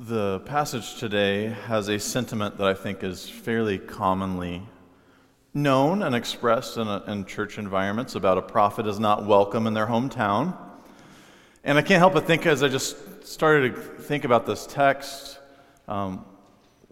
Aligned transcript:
The 0.00 0.40
passage 0.40 0.96
today 0.96 1.50
has 1.68 1.86
a 1.86 2.00
sentiment 2.00 2.58
that 2.58 2.66
I 2.66 2.74
think 2.74 3.04
is 3.04 3.28
fairly 3.28 3.78
commonly 3.78 4.60
known 5.54 6.02
and 6.02 6.16
expressed 6.16 6.78
in, 6.78 6.88
a, 6.88 7.04
in, 7.06 7.24
church 7.26 7.58
environments 7.58 8.16
about 8.16 8.36
a 8.36 8.42
prophet 8.42 8.88
is 8.88 8.98
not 8.98 9.24
welcome 9.24 9.68
in 9.68 9.72
their 9.72 9.86
hometown. 9.86 10.56
And 11.62 11.78
I 11.78 11.82
can't 11.82 12.00
help 12.00 12.14
but 12.14 12.26
think 12.26 12.44
as 12.44 12.64
I 12.64 12.68
just 12.68 13.24
started 13.24 13.76
to 13.76 13.80
think 14.02 14.24
about 14.24 14.46
this 14.46 14.66
text, 14.66 15.38
um, 15.86 16.24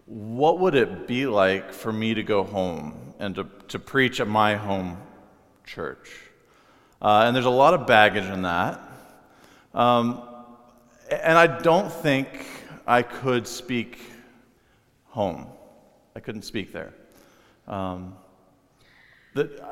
what 0.05 0.59
would 0.59 0.73
it 0.73 1.05
be 1.05 1.25
like 1.25 1.73
for 1.73 1.91
me 1.91 2.13
to 2.13 2.23
go 2.23 2.45
home 2.45 3.13
and 3.19 3.35
to, 3.35 3.47
to 3.67 3.79
preach 3.79 4.21
at 4.21 4.29
my 4.29 4.55
home 4.55 4.97
church? 5.65 6.09
Uh, 7.01 7.23
and 7.25 7.35
there's 7.35 7.43
a 7.43 7.49
lot 7.49 7.73
of 7.73 7.85
baggage 7.85 8.23
in 8.31 8.43
that. 8.43 8.79
Um, 9.73 10.21
and 11.11 11.37
I 11.37 11.47
don't 11.47 11.91
think 11.91 12.29
I 12.85 13.01
could 13.01 13.47
speak 13.47 13.99
home. 15.05 15.47
I 16.15 16.19
couldn't 16.19 16.41
speak 16.41 16.73
there. 16.73 16.93
Um, 17.67 18.15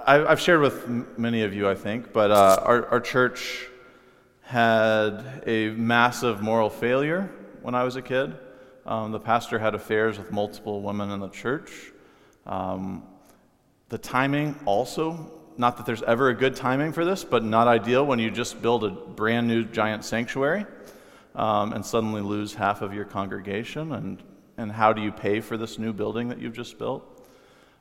I, 0.08 0.16
have 0.16 0.40
shared 0.40 0.62
with 0.62 0.88
many 1.18 1.44
of 1.44 1.54
you, 1.54 1.68
I 1.68 1.76
think, 1.76 2.14
but 2.14 2.32
uh, 2.32 2.62
our, 2.64 2.88
our 2.88 3.00
church 3.02 3.68
had 4.44 5.44
a 5.46 5.70
massive 5.72 6.42
moral 6.42 6.70
failure 6.70 7.30
when 7.62 7.76
I 7.76 7.84
was 7.84 7.96
a 7.98 8.02
kid. 8.02 8.36
Um, 8.86 9.12
the 9.12 9.20
pastor 9.20 9.60
had 9.60 9.76
affairs 9.76 10.18
with 10.18 10.32
multiple 10.32 10.82
women 10.82 11.12
in 11.12 11.20
the 11.20 11.30
church. 11.30 11.92
Um, 12.48 13.04
the 13.90 13.98
timing 13.98 14.58
also, 14.66 15.32
not 15.58 15.78
that 15.78 15.86
there's 15.86 16.02
ever 16.04 16.30
a 16.30 16.34
good 16.34 16.56
timing 16.56 16.94
for 16.94 17.04
this, 17.04 17.24
but 17.26 17.44
not 17.44 17.68
ideal 17.68 18.06
when 18.06 18.20
you 18.20 18.32
just 18.32 18.62
build 18.62 18.86
a 18.86 18.90
brand 18.90 19.48
new 19.48 19.66
giant 19.66 20.06
sanctuary 20.06 20.66
um, 21.36 21.74
and 21.74 21.86
suddenly 21.86 22.22
lose 22.22 22.54
half 22.54 22.82
of 22.82 22.94
your 22.94 23.06
congregation? 23.06 23.92
And, 23.92 24.24
and 24.58 24.72
how 24.72 24.94
do 24.94 25.02
you 25.02 25.12
pay 25.12 25.40
for 25.40 25.58
this 25.58 25.78
new 25.80 25.94
building 25.94 26.30
that 26.30 26.40
you've 26.40 26.56
just 26.56 26.78
built? 26.78 27.28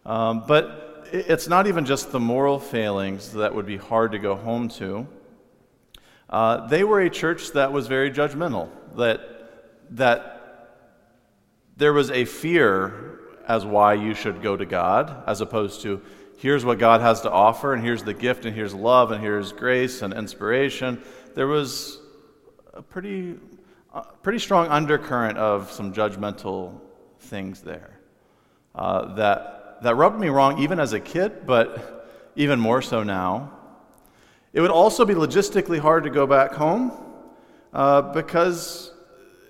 Um, 0.06 0.44
but 0.46 1.08
it's 1.12 1.48
not 1.48 1.66
even 1.66 1.84
just 1.84 2.12
the 2.12 2.20
moral 2.20 2.58
failings 2.58 3.32
that 3.32 3.54
would 3.54 3.66
be 3.66 3.76
hard 3.76 4.12
to 4.12 4.18
go 4.18 4.36
home 4.36 4.68
to. 4.68 5.06
Uh, 6.28 6.66
they 6.68 6.84
were 6.84 7.00
a 7.00 7.10
church 7.10 7.52
that 7.52 7.72
was 7.72 7.88
very 7.88 8.10
judgmental, 8.10 8.68
that, 8.96 9.20
that 9.90 10.76
there 11.76 11.92
was 11.92 12.10
a 12.10 12.24
fear 12.24 13.20
as 13.48 13.66
why 13.66 13.94
you 13.94 14.14
should 14.14 14.42
go 14.42 14.56
to 14.56 14.64
God, 14.64 15.24
as 15.26 15.40
opposed 15.40 15.82
to 15.82 16.00
here's 16.38 16.64
what 16.64 16.78
God 16.78 17.00
has 17.00 17.22
to 17.22 17.30
offer, 17.30 17.74
and 17.74 17.82
here's 17.82 18.04
the 18.04 18.14
gift, 18.14 18.44
and 18.44 18.54
here's 18.54 18.74
love, 18.74 19.10
and 19.10 19.20
here's 19.20 19.52
grace 19.52 20.02
and 20.02 20.14
inspiration. 20.14 21.02
There 21.34 21.46
was 21.46 21.99
a 22.80 22.82
pretty, 22.82 23.36
pretty 24.22 24.38
strong 24.38 24.66
undercurrent 24.68 25.36
of 25.36 25.70
some 25.70 25.92
judgmental 25.92 26.80
things 27.18 27.60
there 27.60 28.00
uh, 28.74 29.14
that, 29.16 29.82
that 29.82 29.96
rubbed 29.96 30.18
me 30.18 30.30
wrong 30.30 30.58
even 30.62 30.80
as 30.80 30.94
a 30.94 31.00
kid, 31.00 31.46
but 31.46 32.32
even 32.36 32.58
more 32.58 32.80
so 32.80 33.02
now. 33.02 33.52
It 34.54 34.62
would 34.62 34.70
also 34.70 35.04
be 35.04 35.12
logistically 35.12 35.78
hard 35.78 36.04
to 36.04 36.10
go 36.10 36.26
back 36.26 36.52
home 36.52 36.90
uh, 37.74 38.00
because 38.00 38.94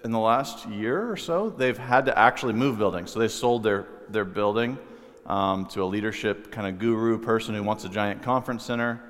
in 0.02 0.10
the 0.10 0.18
last 0.18 0.66
year 0.66 1.08
or 1.08 1.16
so, 1.16 1.50
they've 1.50 1.78
had 1.78 2.06
to 2.06 2.18
actually 2.18 2.54
move 2.54 2.78
buildings. 2.78 3.12
So 3.12 3.20
they 3.20 3.28
sold 3.28 3.62
their, 3.62 3.86
their 4.08 4.24
building 4.24 4.76
um, 5.24 5.66
to 5.66 5.84
a 5.84 5.86
leadership 5.86 6.50
kind 6.50 6.66
of 6.66 6.80
guru 6.80 7.16
person 7.16 7.54
who 7.54 7.62
wants 7.62 7.84
a 7.84 7.88
giant 7.88 8.24
conference 8.24 8.64
center. 8.64 9.00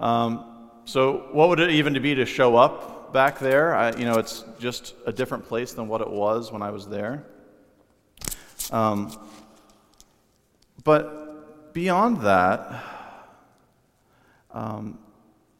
Um, 0.00 0.48
so, 0.84 1.28
what 1.30 1.48
would 1.48 1.60
it 1.60 1.70
even 1.70 1.92
be 2.02 2.16
to 2.16 2.26
show 2.26 2.56
up 2.56 3.01
back 3.12 3.38
there. 3.38 3.74
I, 3.74 3.92
you 3.92 4.04
know, 4.04 4.18
it's 4.18 4.44
just 4.58 4.94
a 5.06 5.12
different 5.12 5.46
place 5.46 5.72
than 5.72 5.88
what 5.88 6.00
it 6.00 6.10
was 6.10 6.50
when 6.50 6.62
I 6.62 6.70
was 6.70 6.86
there. 6.86 7.24
Um, 8.70 9.12
but 10.84 11.72
beyond 11.72 12.22
that, 12.22 12.84
um, 14.50 14.98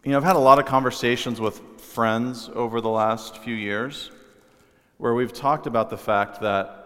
you 0.04 0.12
know, 0.12 0.16
I've 0.16 0.24
had 0.24 0.36
a 0.36 0.40
lot 0.40 0.58
of 0.58 0.64
conversations 0.64 1.40
with 1.40 1.60
friends 1.80 2.50
over 2.54 2.80
the 2.80 2.88
last 2.88 3.38
few 3.38 3.54
years 3.54 4.10
where 4.98 5.14
we've 5.14 5.32
talked 5.32 5.66
about 5.66 5.90
the 5.90 5.96
fact 5.96 6.40
that 6.40 6.78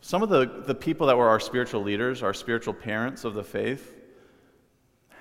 some 0.00 0.22
of 0.22 0.28
the, 0.28 0.62
the 0.66 0.74
people 0.74 1.06
that 1.08 1.16
were 1.16 1.28
our 1.28 1.40
spiritual 1.40 1.82
leaders, 1.82 2.22
our 2.22 2.34
spiritual 2.34 2.74
parents 2.74 3.24
of 3.24 3.34
the 3.34 3.44
faith, 3.44 3.94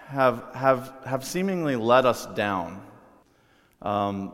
have, 0.08 0.46
have, 0.54 0.94
have 1.06 1.26
seemingly 1.26 1.76
let 1.76 2.06
us 2.06 2.26
down 2.28 2.82
um, 3.82 4.32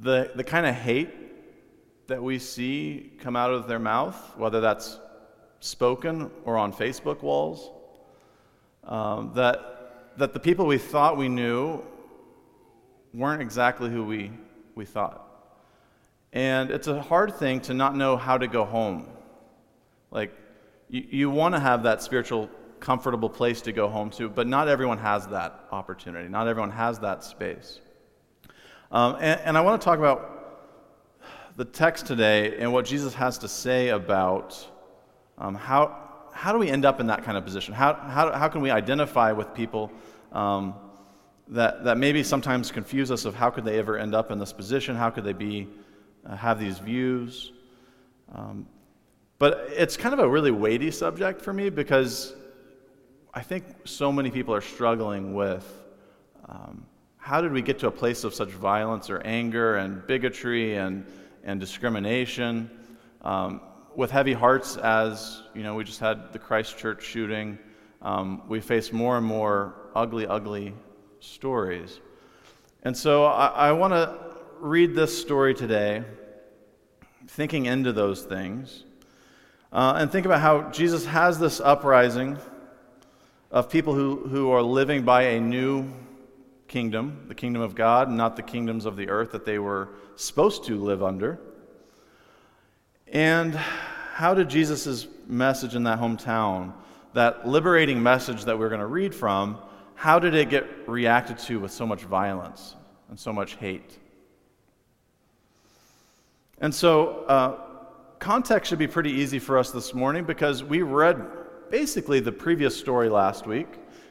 the, 0.00 0.30
the 0.34 0.44
kind 0.44 0.66
of 0.66 0.74
hate 0.74 1.10
that 2.08 2.22
we 2.22 2.38
see 2.38 3.12
come 3.20 3.36
out 3.36 3.52
of 3.52 3.68
their 3.68 3.78
mouth, 3.78 4.16
whether 4.36 4.60
that's 4.60 4.98
spoken 5.60 6.30
or 6.44 6.56
on 6.56 6.72
Facebook 6.72 7.22
walls, 7.22 7.70
um, 8.84 9.32
that, 9.34 10.16
that 10.16 10.32
the 10.32 10.40
people 10.40 10.66
we 10.66 10.78
thought 10.78 11.16
we 11.16 11.28
knew 11.28 11.82
weren't 13.12 13.42
exactly 13.42 13.90
who 13.90 14.04
we, 14.04 14.32
we 14.74 14.84
thought. 14.84 15.26
And 16.32 16.70
it's 16.70 16.86
a 16.86 17.02
hard 17.02 17.34
thing 17.36 17.60
to 17.62 17.74
not 17.74 17.96
know 17.96 18.16
how 18.16 18.38
to 18.38 18.46
go 18.46 18.64
home. 18.64 19.08
Like, 20.10 20.32
you, 20.88 21.04
you 21.10 21.30
want 21.30 21.54
to 21.54 21.60
have 21.60 21.82
that 21.82 22.02
spiritual, 22.02 22.48
comfortable 22.78 23.28
place 23.28 23.60
to 23.62 23.72
go 23.72 23.88
home 23.88 24.10
to, 24.10 24.28
but 24.28 24.46
not 24.46 24.68
everyone 24.68 24.98
has 24.98 25.26
that 25.28 25.66
opportunity. 25.70 26.28
Not 26.28 26.48
everyone 26.48 26.70
has 26.70 26.98
that 27.00 27.24
space. 27.24 27.80
Um, 28.92 29.16
and, 29.20 29.40
and 29.44 29.58
I 29.58 29.60
want 29.60 29.80
to 29.80 29.84
talk 29.84 29.98
about 29.98 30.30
the 31.56 31.64
text 31.64 32.06
today 32.06 32.56
and 32.58 32.72
what 32.72 32.84
Jesus 32.84 33.14
has 33.14 33.38
to 33.38 33.48
say 33.48 33.90
about 33.90 34.66
um, 35.38 35.54
how, 35.54 35.96
how 36.32 36.52
do 36.52 36.58
we 36.58 36.68
end 36.68 36.84
up 36.84 36.98
in 36.98 37.06
that 37.06 37.22
kind 37.22 37.38
of 37.38 37.44
position? 37.44 37.72
How, 37.72 37.94
how, 37.94 38.32
how 38.32 38.48
can 38.48 38.60
we 38.60 38.70
identify 38.70 39.30
with 39.30 39.54
people 39.54 39.92
um, 40.32 40.74
that, 41.48 41.84
that 41.84 41.98
maybe 41.98 42.22
sometimes 42.24 42.72
confuse 42.72 43.10
us 43.12 43.24
of 43.24 43.34
how 43.34 43.48
could 43.48 43.64
they 43.64 43.78
ever 43.78 43.96
end 43.96 44.14
up 44.14 44.32
in 44.32 44.38
this 44.38 44.52
position? 44.52 44.96
How 44.96 45.08
could 45.08 45.24
they 45.24 45.32
be, 45.32 45.68
uh, 46.26 46.36
have 46.36 46.58
these 46.58 46.78
views? 46.78 47.52
Um, 48.34 48.66
but 49.38 49.68
it's 49.70 49.96
kind 49.96 50.12
of 50.12 50.18
a 50.18 50.28
really 50.28 50.50
weighty 50.50 50.90
subject 50.90 51.40
for 51.40 51.52
me 51.52 51.70
because 51.70 52.34
I 53.32 53.42
think 53.42 53.64
so 53.84 54.10
many 54.10 54.30
people 54.30 54.52
are 54.52 54.60
struggling 54.60 55.32
with 55.32 55.66
um, 56.48 56.84
how 57.30 57.40
did 57.40 57.52
we 57.52 57.62
get 57.62 57.78
to 57.78 57.86
a 57.86 57.92
place 57.92 58.24
of 58.24 58.34
such 58.34 58.48
violence 58.48 59.08
or 59.08 59.20
anger 59.24 59.76
and 59.76 60.04
bigotry 60.08 60.74
and, 60.74 61.06
and 61.44 61.60
discrimination? 61.60 62.68
Um, 63.22 63.60
with 63.94 64.10
heavy 64.10 64.32
hearts, 64.32 64.76
as 64.76 65.40
you 65.54 65.62
know, 65.62 65.76
we 65.76 65.84
just 65.84 66.00
had 66.00 66.32
the 66.32 66.40
Christchurch 66.40 67.04
shooting. 67.04 67.56
Um, 68.02 68.42
we 68.48 68.60
face 68.60 68.92
more 68.92 69.16
and 69.16 69.24
more 69.24 69.76
ugly, 69.94 70.26
ugly 70.26 70.74
stories. 71.20 72.00
And 72.82 72.96
so 72.96 73.26
I, 73.26 73.46
I 73.46 73.72
want 73.74 73.92
to 73.92 74.18
read 74.58 74.96
this 74.96 75.16
story 75.16 75.54
today, 75.54 76.02
thinking 77.28 77.66
into 77.66 77.92
those 77.92 78.22
things, 78.22 78.82
uh, 79.72 79.94
and 79.98 80.10
think 80.10 80.26
about 80.26 80.40
how 80.40 80.68
Jesus 80.72 81.06
has 81.06 81.38
this 81.38 81.60
uprising 81.60 82.38
of 83.52 83.70
people 83.70 83.94
who, 83.94 84.16
who 84.26 84.50
are 84.50 84.62
living 84.62 85.04
by 85.04 85.22
a 85.22 85.40
new 85.40 85.88
kingdom, 86.70 87.24
the 87.26 87.34
kingdom 87.34 87.60
of 87.60 87.74
God, 87.74 88.08
not 88.08 88.36
the 88.36 88.42
kingdoms 88.42 88.86
of 88.86 88.96
the 88.96 89.08
earth 89.08 89.32
that 89.32 89.44
they 89.44 89.58
were 89.58 89.88
supposed 90.14 90.64
to 90.66 90.78
live 90.78 91.02
under. 91.02 91.40
And 93.08 93.54
how 93.54 94.34
did 94.34 94.48
Jesus' 94.48 95.08
message 95.26 95.74
in 95.74 95.82
that 95.82 95.98
hometown, 95.98 96.72
that 97.12 97.46
liberating 97.46 98.00
message 98.00 98.44
that 98.44 98.56
we're 98.56 98.68
going 98.68 98.80
to 98.80 98.86
read 98.86 99.12
from, 99.12 99.58
how 99.96 100.20
did 100.20 100.32
it 100.36 100.48
get 100.48 100.88
reacted 100.88 101.38
to 101.40 101.58
with 101.58 101.72
so 101.72 101.84
much 101.84 102.02
violence 102.02 102.76
and 103.08 103.18
so 103.18 103.32
much 103.32 103.56
hate? 103.56 103.98
And 106.60 106.72
so, 106.72 107.24
uh, 107.24 107.56
context 108.20 108.70
should 108.70 108.78
be 108.78 108.86
pretty 108.86 109.10
easy 109.10 109.40
for 109.40 109.58
us 109.58 109.72
this 109.72 109.92
morning 109.92 110.24
because 110.24 110.62
we 110.62 110.82
read 110.82 111.20
basically 111.68 112.20
the 112.20 112.32
previous 112.32 112.78
story 112.78 113.08
last 113.08 113.44
week. 113.44 113.66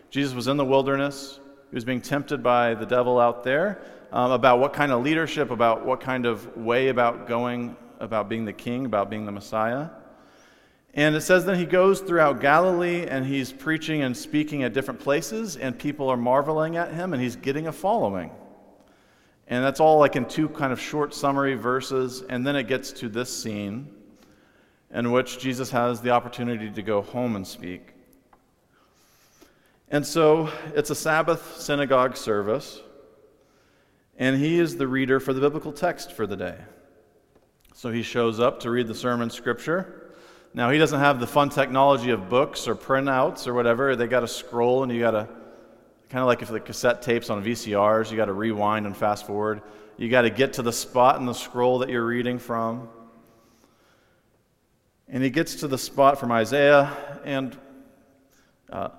Jesus 0.10 0.36
was 0.36 0.50
in 0.50 0.58
the 0.58 0.66
wilderness. 0.66 1.40
He 1.70 1.76
was 1.76 1.86
being 1.86 2.02
tempted 2.02 2.42
by 2.42 2.74
the 2.74 2.86
devil 2.86 3.20
out 3.20 3.44
there 3.44 3.82
um, 4.12 4.32
about 4.32 4.60
what 4.60 4.74
kind 4.74 4.92
of 4.92 5.04
leadership, 5.04 5.52
about 5.52 5.86
what 5.86 6.02
kind 6.02 6.26
of 6.26 6.58
way 6.58 6.88
about 6.88 7.28
going, 7.28 7.76
about 8.00 8.28
being 8.28 8.46
the 8.46 8.54
king, 8.54 8.86
about 8.86 9.10
being 9.10 9.26
the 9.26 9.32
Messiah. 9.32 9.90
And 10.96 11.16
it 11.16 11.22
says 11.22 11.46
that 11.46 11.58
he 11.58 11.66
goes 11.66 12.02
throughout 12.02 12.42
Galilee 12.42 13.06
and 13.06 13.26
he's 13.26 13.52
preaching 13.52 14.02
and 14.02 14.18
speaking 14.18 14.64
at 14.64 14.74
different 14.74 15.00
places, 15.00 15.58
and 15.58 15.78
people 15.78 16.10
are 16.10 16.18
marveling 16.18 16.78
at 16.78 16.92
him, 16.92 17.14
and 17.14 17.22
he's 17.22 17.36
getting 17.36 17.68
a 17.68 17.72
following. 17.72 18.32
And 19.48 19.64
that's 19.64 19.80
all 19.80 20.00
like 20.00 20.16
in 20.16 20.26
two 20.26 20.50
kind 20.50 20.74
of 20.74 20.80
short 20.80 21.14
summary 21.14 21.56
verses. 21.56 22.24
And 22.30 22.46
then 22.46 22.56
it 22.56 22.68
gets 22.68 22.92
to 22.94 23.10
this 23.10 23.36
scene 23.36 23.90
in 24.92 25.12
which 25.12 25.40
Jesus 25.40 25.70
has 25.70 26.02
the 26.02 26.10
opportunity 26.10 26.70
to 26.70 26.82
go 26.82 27.02
home 27.02 27.36
and 27.36 27.46
speak. 27.46 27.94
And 29.92 30.06
so 30.06 30.52
it's 30.76 30.92
a 30.92 30.96
Sabbath 30.96 31.60
synagogue 31.60 32.16
service, 32.16 32.80
and 34.18 34.38
he 34.38 34.60
is 34.60 34.78
the 34.78 34.88
reader 34.88 35.20
for 35.20 35.34
the 35.34 35.42
biblical 35.42 35.72
text 35.72 36.12
for 36.12 36.28
the 36.28 36.38
day. 36.38 36.58
So 37.74 37.92
he 37.92 38.04
shows 38.04 38.40
up 38.40 38.60
to 38.60 38.70
read 38.70 38.88
the 38.88 38.94
sermon 38.94 39.32
scripture. 39.32 40.14
Now, 40.54 40.70
he 40.70 40.78
doesn't 40.78 41.00
have 41.00 41.20
the 41.20 41.26
fun 41.26 41.50
technology 41.50 42.12
of 42.12 42.30
books 42.30 42.68
or 42.68 42.76
printouts 42.76 43.48
or 43.48 43.54
whatever. 43.54 43.96
They 43.96 44.06
got 44.06 44.24
a 44.24 44.28
scroll, 44.28 44.84
and 44.84 44.92
you 44.92 45.00
got 45.00 45.12
to, 45.12 45.28
kind 46.10 46.22
of 46.22 46.28
like 46.28 46.44
if 46.44 46.50
the 46.50 46.60
cassette 46.60 47.02
tapes 47.02 47.32
on 47.32 47.44
VCRs, 47.44 48.12
you 48.12 48.18
got 48.18 48.26
to 48.26 48.34
rewind 48.34 48.86
and 48.86 48.96
fast 48.96 49.26
forward. 49.26 49.62
You 49.98 50.10
got 50.10 50.22
to 50.22 50.30
get 50.30 50.54
to 50.54 50.62
the 50.62 50.74
spot 50.74 51.20
in 51.20 51.26
the 51.26 51.34
scroll 51.34 51.80
that 51.80 51.90
you're 51.90 52.06
reading 52.06 52.38
from. 52.38 52.90
And 55.08 55.24
he 55.24 55.32
gets 55.32 55.56
to 55.56 55.68
the 55.68 55.78
spot 55.78 56.20
from 56.20 56.32
Isaiah, 56.32 56.96
and 57.24 57.58
uh, 58.72 58.90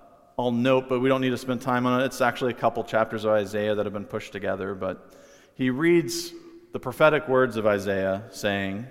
I'll 0.40 0.50
note, 0.50 0.88
but 0.88 1.00
we 1.00 1.08
don't 1.08 1.20
need 1.20 1.30
to 1.30 1.38
spend 1.38 1.60
time 1.60 1.84
on 1.84 2.00
it. 2.00 2.06
It's 2.06 2.22
actually 2.22 2.52
a 2.52 2.56
couple 2.56 2.82
chapters 2.82 3.24
of 3.24 3.32
Isaiah 3.32 3.74
that 3.74 3.84
have 3.84 3.92
been 3.92 4.06
pushed 4.06 4.32
together, 4.32 4.74
but 4.74 5.12
he 5.54 5.68
reads 5.68 6.32
the 6.72 6.80
prophetic 6.80 7.28
words 7.28 7.56
of 7.56 7.66
Isaiah 7.66 8.24
saying, 8.30 8.86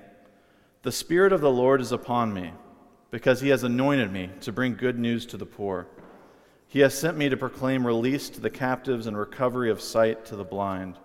The 0.83 0.91
Spirit 0.91 1.33
of 1.33 1.41
the 1.41 1.49
Lord 1.49 1.81
is 1.81 1.91
upon 1.91 2.33
me, 2.33 2.53
because 3.09 3.41
he 3.41 3.49
has 3.49 3.63
anointed 3.63 4.11
me 4.11 4.29
to 4.41 4.51
bring 4.51 4.75
good 4.75 4.99
news 4.99 5.25
to 5.27 5.37
the 5.37 5.45
poor. 5.45 5.87
He 6.67 6.81
has 6.81 6.95
sent 6.95 7.17
me 7.17 7.29
to 7.29 7.37
proclaim 7.37 7.87
release 7.87 8.29
to 8.29 8.39
the 8.39 8.51
captives 8.51 9.07
and 9.07 9.17
recovery 9.17 9.71
of 9.71 9.81
sight 9.81 10.25
to 10.25 10.35
the 10.35 10.43
blind, 10.43 10.97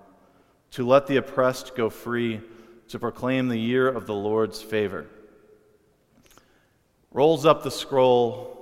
to 0.72 0.86
let 0.86 1.06
the 1.06 1.16
oppressed 1.16 1.74
go 1.74 1.88
free, 1.88 2.42
to 2.88 2.98
proclaim 2.98 3.48
the 3.48 3.58
year 3.58 3.88
of 3.88 4.06
the 4.06 4.14
Lord's 4.14 4.60
favor 4.60 5.06
rolls 7.14 7.46
up 7.46 7.62
the 7.62 7.70
scroll, 7.70 8.53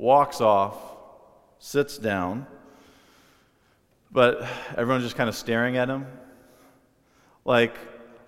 walks 0.00 0.40
off, 0.40 0.76
sits 1.58 1.98
down, 1.98 2.46
but 4.10 4.42
everyone's 4.76 5.04
just 5.04 5.14
kind 5.14 5.28
of 5.28 5.36
staring 5.36 5.76
at 5.76 5.88
him. 5.88 6.06
Like, 7.44 7.76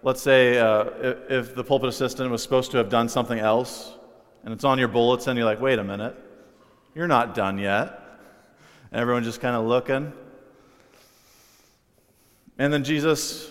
let's 0.02 0.20
say 0.20 0.58
uh, 0.58 0.84
if, 1.00 1.30
if 1.30 1.54
the 1.54 1.64
pulpit 1.64 1.88
assistant 1.88 2.30
was 2.30 2.42
supposed 2.42 2.72
to 2.72 2.76
have 2.76 2.90
done 2.90 3.08
something 3.08 3.38
else, 3.38 3.94
and 4.44 4.52
it's 4.52 4.64
on 4.64 4.78
your 4.78 4.88
bulletin, 4.88 5.34
you're 5.34 5.46
like, 5.46 5.62
wait 5.62 5.78
a 5.78 5.84
minute, 5.84 6.14
you're 6.94 7.08
not 7.08 7.34
done 7.34 7.56
yet. 7.56 7.98
And 8.90 9.00
everyone's 9.00 9.26
just 9.26 9.40
kind 9.40 9.56
of 9.56 9.64
looking. 9.64 10.12
And 12.58 12.70
then 12.70 12.84
Jesus 12.84 13.50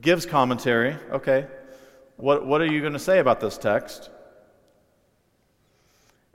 gives 0.00 0.26
commentary. 0.26 0.96
Okay, 1.12 1.46
what, 2.16 2.44
what 2.44 2.60
are 2.60 2.66
you 2.66 2.80
going 2.80 2.92
to 2.94 2.98
say 2.98 3.20
about 3.20 3.38
this 3.38 3.56
text? 3.56 4.10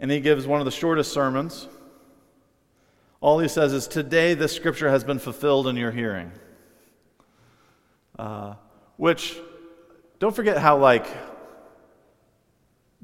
And 0.02 0.10
he 0.10 0.20
gives 0.20 0.48
one 0.48 0.60
of 0.60 0.66
the 0.66 0.72
shortest 0.72 1.14
sermons. 1.14 1.70
All 3.22 3.38
he 3.38 3.48
says 3.48 3.72
is, 3.72 3.88
Today 3.88 4.34
this 4.34 4.54
scripture 4.54 4.90
has 4.90 5.04
been 5.04 5.20
fulfilled 5.20 5.68
in 5.68 5.78
your 5.78 5.92
hearing. 5.92 6.32
Uh, 8.18 8.56
which, 8.98 9.38
don't 10.20 10.36
forget 10.36 10.58
how, 10.58 10.78
like, 10.78 11.06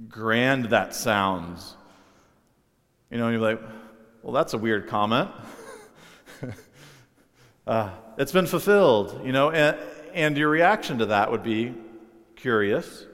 grand 0.10 0.66
that 0.66 0.96
sounds. 0.96 1.76
You 3.12 3.20
know, 3.20 3.30
you're 3.30 3.40
like, 3.40 3.62
well, 4.24 4.34
that's 4.34 4.56
a 4.56 4.58
weird 4.58 4.88
comment. 4.88 5.30
uh, 7.68 7.92
it's 8.18 8.32
been 8.32 8.48
fulfilled, 8.48 9.22
you 9.24 9.32
know, 9.32 9.52
and, 9.52 9.78
and 10.14 10.36
your 10.36 10.50
reaction 10.50 10.98
to 10.98 11.06
that 11.08 11.32
would 11.32 11.44
be 11.44 11.76
curious. 12.36 13.06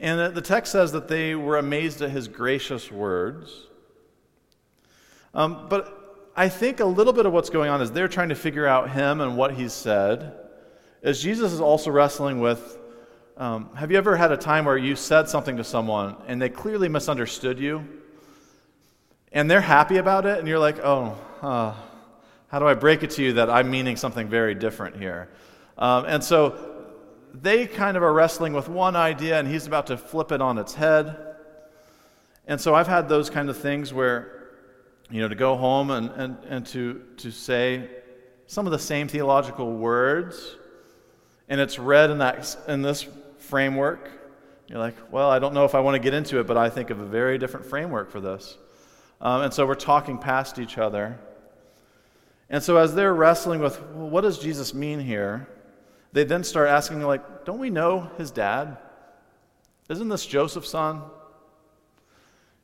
And 0.00 0.34
the 0.34 0.40
text 0.40 0.72
says 0.72 0.92
that 0.92 1.08
they 1.08 1.34
were 1.34 1.58
amazed 1.58 2.00
at 2.00 2.10
his 2.10 2.26
gracious 2.26 2.90
words. 2.90 3.66
Um, 5.34 5.66
but 5.68 6.32
I 6.34 6.48
think 6.48 6.80
a 6.80 6.84
little 6.86 7.12
bit 7.12 7.26
of 7.26 7.32
what's 7.32 7.50
going 7.50 7.70
on 7.70 7.82
is 7.82 7.92
they're 7.92 8.08
trying 8.08 8.30
to 8.30 8.34
figure 8.34 8.66
out 8.66 8.90
him 8.90 9.20
and 9.20 9.36
what 9.36 9.54
he's 9.54 9.74
said. 9.74 10.34
As 11.02 11.22
Jesus 11.22 11.52
is 11.52 11.60
also 11.60 11.90
wrestling 11.90 12.40
with 12.40 12.78
um, 13.36 13.70
have 13.74 13.90
you 13.90 13.96
ever 13.96 14.16
had 14.16 14.32
a 14.32 14.36
time 14.36 14.66
where 14.66 14.76
you 14.76 14.94
said 14.94 15.26
something 15.26 15.56
to 15.56 15.64
someone 15.64 16.14
and 16.26 16.42
they 16.42 16.50
clearly 16.50 16.90
misunderstood 16.90 17.58
you? 17.58 17.86
And 19.32 19.50
they're 19.50 19.62
happy 19.62 19.96
about 19.96 20.26
it, 20.26 20.38
and 20.40 20.46
you're 20.46 20.58
like, 20.58 20.78
oh, 20.80 21.16
uh, 21.40 21.72
how 22.48 22.58
do 22.58 22.66
I 22.66 22.74
break 22.74 23.02
it 23.02 23.10
to 23.12 23.22
you 23.22 23.34
that 23.34 23.48
I'm 23.48 23.70
meaning 23.70 23.96
something 23.96 24.28
very 24.28 24.54
different 24.54 24.96
here? 24.96 25.30
Um, 25.78 26.04
and 26.04 26.22
so 26.22 26.69
they 27.34 27.66
kind 27.66 27.96
of 27.96 28.02
are 28.02 28.12
wrestling 28.12 28.52
with 28.52 28.68
one 28.68 28.96
idea 28.96 29.38
and 29.38 29.46
he's 29.46 29.66
about 29.66 29.86
to 29.88 29.96
flip 29.96 30.32
it 30.32 30.40
on 30.40 30.58
its 30.58 30.74
head. 30.74 31.16
And 32.46 32.60
so 32.60 32.74
I've 32.74 32.88
had 32.88 33.08
those 33.08 33.30
kind 33.30 33.48
of 33.48 33.56
things 33.56 33.92
where, 33.92 34.48
you 35.10 35.20
know, 35.20 35.28
to 35.28 35.34
go 35.34 35.56
home 35.56 35.90
and, 35.90 36.10
and, 36.10 36.36
and 36.48 36.66
to, 36.68 37.02
to 37.18 37.30
say 37.30 37.88
some 38.46 38.66
of 38.66 38.72
the 38.72 38.78
same 38.78 39.06
theological 39.06 39.72
words, 39.76 40.56
and 41.48 41.60
it's 41.60 41.78
read 41.78 42.10
in, 42.10 42.18
that, 42.18 42.56
in 42.66 42.82
this 42.82 43.06
framework. 43.38 44.10
You're 44.66 44.78
like, 44.78 44.96
well, 45.12 45.30
I 45.30 45.38
don't 45.38 45.54
know 45.54 45.64
if 45.64 45.74
I 45.74 45.80
want 45.80 45.94
to 45.94 46.00
get 46.00 46.14
into 46.14 46.40
it, 46.40 46.46
but 46.46 46.56
I 46.56 46.68
think 46.68 46.90
of 46.90 47.00
a 47.00 47.06
very 47.06 47.38
different 47.38 47.66
framework 47.66 48.10
for 48.10 48.20
this. 48.20 48.56
Um, 49.20 49.42
and 49.42 49.54
so 49.54 49.66
we're 49.66 49.74
talking 49.74 50.18
past 50.18 50.58
each 50.58 50.78
other. 50.78 51.18
And 52.48 52.62
so 52.62 52.76
as 52.78 52.94
they're 52.94 53.14
wrestling 53.14 53.60
with, 53.60 53.80
well, 53.92 54.08
what 54.08 54.22
does 54.22 54.38
Jesus 54.38 54.74
mean 54.74 54.98
here? 54.98 55.48
They 56.12 56.24
then 56.24 56.44
start 56.44 56.68
asking, 56.68 57.02
like, 57.02 57.44
don't 57.44 57.58
we 57.58 57.70
know 57.70 58.10
his 58.18 58.30
dad? 58.30 58.78
Isn't 59.88 60.08
this 60.08 60.26
Joseph's 60.26 60.70
son? 60.70 61.02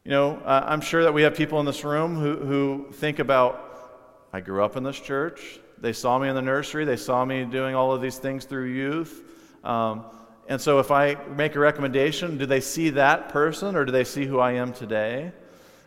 You 0.04 0.10
know, 0.10 0.36
uh, 0.44 0.64
I'm 0.66 0.80
sure 0.80 1.02
that 1.02 1.12
we 1.12 1.22
have 1.22 1.34
people 1.34 1.58
in 1.58 1.66
this 1.66 1.84
room 1.84 2.16
who, 2.16 2.36
who 2.36 2.92
think 2.92 3.18
about, 3.18 4.28
I 4.32 4.40
grew 4.40 4.62
up 4.62 4.76
in 4.76 4.84
this 4.84 4.98
church. 4.98 5.58
They 5.78 5.92
saw 5.92 6.18
me 6.18 6.28
in 6.28 6.34
the 6.34 6.42
nursery. 6.42 6.84
They 6.84 6.96
saw 6.96 7.24
me 7.24 7.44
doing 7.44 7.74
all 7.74 7.92
of 7.92 8.00
these 8.00 8.18
things 8.18 8.44
through 8.44 8.66
youth. 8.66 9.22
Um, 9.64 10.04
and 10.48 10.60
so 10.60 10.78
if 10.78 10.90
I 10.92 11.16
make 11.34 11.56
a 11.56 11.58
recommendation, 11.58 12.38
do 12.38 12.46
they 12.46 12.60
see 12.60 12.90
that 12.90 13.30
person 13.30 13.74
or 13.74 13.84
do 13.84 13.92
they 13.92 14.04
see 14.04 14.26
who 14.26 14.38
I 14.38 14.52
am 14.52 14.72
today? 14.72 15.32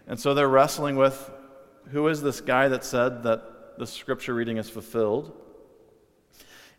And 0.07 0.19
so 0.19 0.33
they're 0.33 0.49
wrestling 0.49 0.97
with 0.97 1.31
who 1.91 2.07
is 2.09 2.21
this 2.21 2.41
guy 2.41 2.67
that 2.67 2.83
said 2.83 3.23
that 3.23 3.77
the 3.77 3.87
scripture 3.87 4.33
reading 4.33 4.57
is 4.57 4.69
fulfilled? 4.69 5.31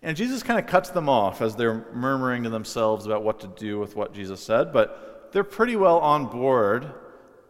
And 0.02 0.16
Jesus 0.16 0.42
kind 0.42 0.58
of 0.58 0.66
cuts 0.66 0.90
them 0.90 1.08
off 1.08 1.42
as 1.42 1.56
they're 1.56 1.84
murmuring 1.92 2.44
to 2.44 2.50
themselves 2.50 3.06
about 3.06 3.22
what 3.22 3.40
to 3.40 3.48
do 3.48 3.78
with 3.78 3.96
what 3.96 4.14
Jesus 4.14 4.40
said, 4.42 4.72
but 4.72 5.30
they're 5.32 5.44
pretty 5.44 5.76
well 5.76 5.98
on 5.98 6.26
board, 6.26 6.90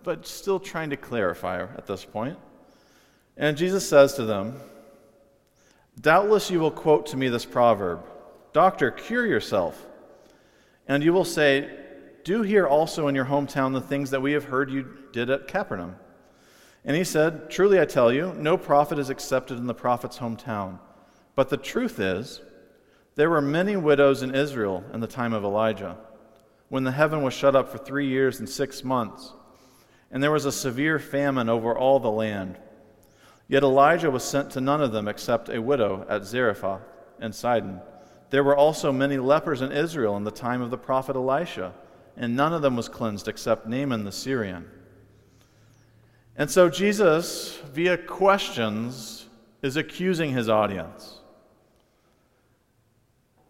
but 0.03 0.27
still 0.27 0.59
trying 0.59 0.91
to 0.91 0.97
clarify 0.97 1.63
at 1.63 1.87
this 1.87 2.05
point. 2.05 2.39
And 3.37 3.57
Jesus 3.57 3.89
says 3.89 4.15
to 4.15 4.25
them, 4.25 4.61
Doubtless 6.01 6.51
you 6.51 6.61
will 6.61 6.71
quote 6.71 7.07
to 7.07 7.17
me 7.17 7.29
this 7.29 7.45
proverb 7.45 8.05
Doctor, 8.53 8.91
cure 8.91 9.27
yourself. 9.27 9.87
And 10.89 11.05
you 11.05 11.13
will 11.13 11.25
say, 11.25 11.71
Do 12.25 12.43
here 12.43 12.67
also 12.67 13.07
in 13.07 13.15
your 13.15 13.27
hometown 13.27 13.73
the 13.73 13.81
things 13.81 14.11
that 14.11 14.23
we 14.23 14.33
have 14.33 14.45
heard 14.45 14.71
you 14.71 14.99
did 15.13 15.31
at 15.31 15.47
Capernaum. 15.47 15.97
And 16.85 16.97
he 16.97 17.05
said, 17.05 17.51
Truly 17.51 17.79
I 17.79 17.85
tell 17.85 18.13
you, 18.13 18.35
no 18.37 18.57
prophet 18.57 18.99
is 18.99 19.11
accepted 19.11 19.59
in 19.59 19.67
the 19.67 19.75
prophet's 19.75 20.19
hometown. 20.19 20.79
But 21.35 21.49
the 21.49 21.57
truth 21.57 21.99
is, 21.99 22.41
there 23.15 23.31
were 23.31 23.43
many 23.43 23.77
widows 23.77 24.23
in 24.23 24.35
Israel 24.35 24.85
in 24.93 25.01
the 25.01 25.07
time 25.07 25.33
of 25.33 25.45
Elijah, 25.45 25.97
when 26.69 26.85
the 26.85 26.93
heaven 26.93 27.23
was 27.23 27.35
shut 27.35 27.57
up 27.57 27.69
for 27.69 27.79
three 27.79 28.07
years 28.07 28.39
and 28.39 28.49
six 28.49 28.85
months, 28.85 29.33
and 30.11 30.23
there 30.23 30.31
was 30.31 30.45
a 30.45 30.53
severe 30.53 30.99
famine 30.99 31.49
over 31.49 31.77
all 31.77 31.99
the 31.99 32.11
land. 32.11 32.59
Yet 33.49 33.63
Elijah 33.63 34.11
was 34.11 34.23
sent 34.23 34.51
to 34.53 34.61
none 34.61 34.81
of 34.81 34.93
them 34.93 35.09
except 35.09 35.49
a 35.49 35.61
widow 35.61 36.07
at 36.09 36.25
Zarephath 36.25 36.83
in 37.21 37.33
Sidon. 37.33 37.81
There 38.31 38.45
were 38.45 38.57
also 38.57 38.93
many 38.93 39.19
lepers 39.19 39.61
in 39.61 39.73
Israel 39.73 40.17
in 40.17 40.25
the 40.25 40.31
time 40.31 40.63
of 40.63 40.71
the 40.71 40.79
prophet 40.79 41.17
Elisha, 41.17 41.75
and 42.17 42.37
none 42.37 42.53
of 42.53 42.63
them 42.63 42.77
was 42.77 42.89
cleansed 42.89 43.27
except 43.29 43.67
Naaman 43.67 44.05
the 44.05 44.13
Syrian. 44.13 44.71
And 46.37 46.51
so 46.51 46.69
Jesus, 46.69 47.59
via 47.73 47.99
questions, 47.99 49.27
is 49.63 49.77
accusing 49.77 50.31
his 50.31 50.49
audience. 50.49 51.20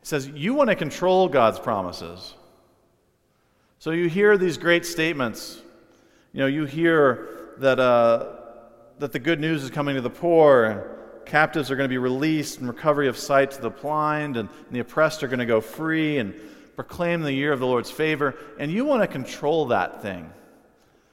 He 0.01 0.07
says, 0.07 0.29
You 0.29 0.55
want 0.55 0.71
to 0.71 0.77
control 0.77 1.29
God's 1.29 1.59
promises. 1.59 2.35
So 3.79 3.93
you 3.93 4.09
hear 4.09 4.37
these 4.37 4.59
great 4.59 4.85
statements. 4.85 5.61
You 6.33 6.41
know, 6.41 6.47
you 6.47 6.67
hear 6.67 7.55
that, 7.59 7.81
uh, 7.81 8.37
that 8.99 9.13
the 9.13 9.19
good 9.19 9.41
news 9.41 9.65
is 9.65 9.71
coming 9.71 9.95
to 9.97 10.01
the 10.01 10.11
poor, 10.11 10.99
captives 11.25 11.71
are 11.71 11.77
going 11.77 11.89
to 11.89 11.93
be 11.93 11.99
released, 11.99 12.59
and 12.59 12.69
recovery 12.69 13.09
of 13.09 13.17
sight 13.17 13.53
to 13.53 13.61
the 13.61 13.71
blind, 13.71 14.37
and, 14.37 14.49
and 14.67 14.77
the 14.77 14.81
oppressed 14.81 15.23
are 15.23 15.29
going 15.29 15.39
to 15.39 15.47
go 15.47 15.61
free, 15.61 16.19
and 16.19 16.35
proclaim 16.77 17.23
the 17.23 17.33
year 17.33 17.53
of 17.53 17.61
the 17.61 17.67
Lord's 17.67 17.91
favor. 17.91 18.37
And 18.59 18.71
you 18.71 18.85
want 18.85 19.03
to 19.03 19.07
control 19.07 19.67
that 19.67 20.03
thing. 20.03 20.31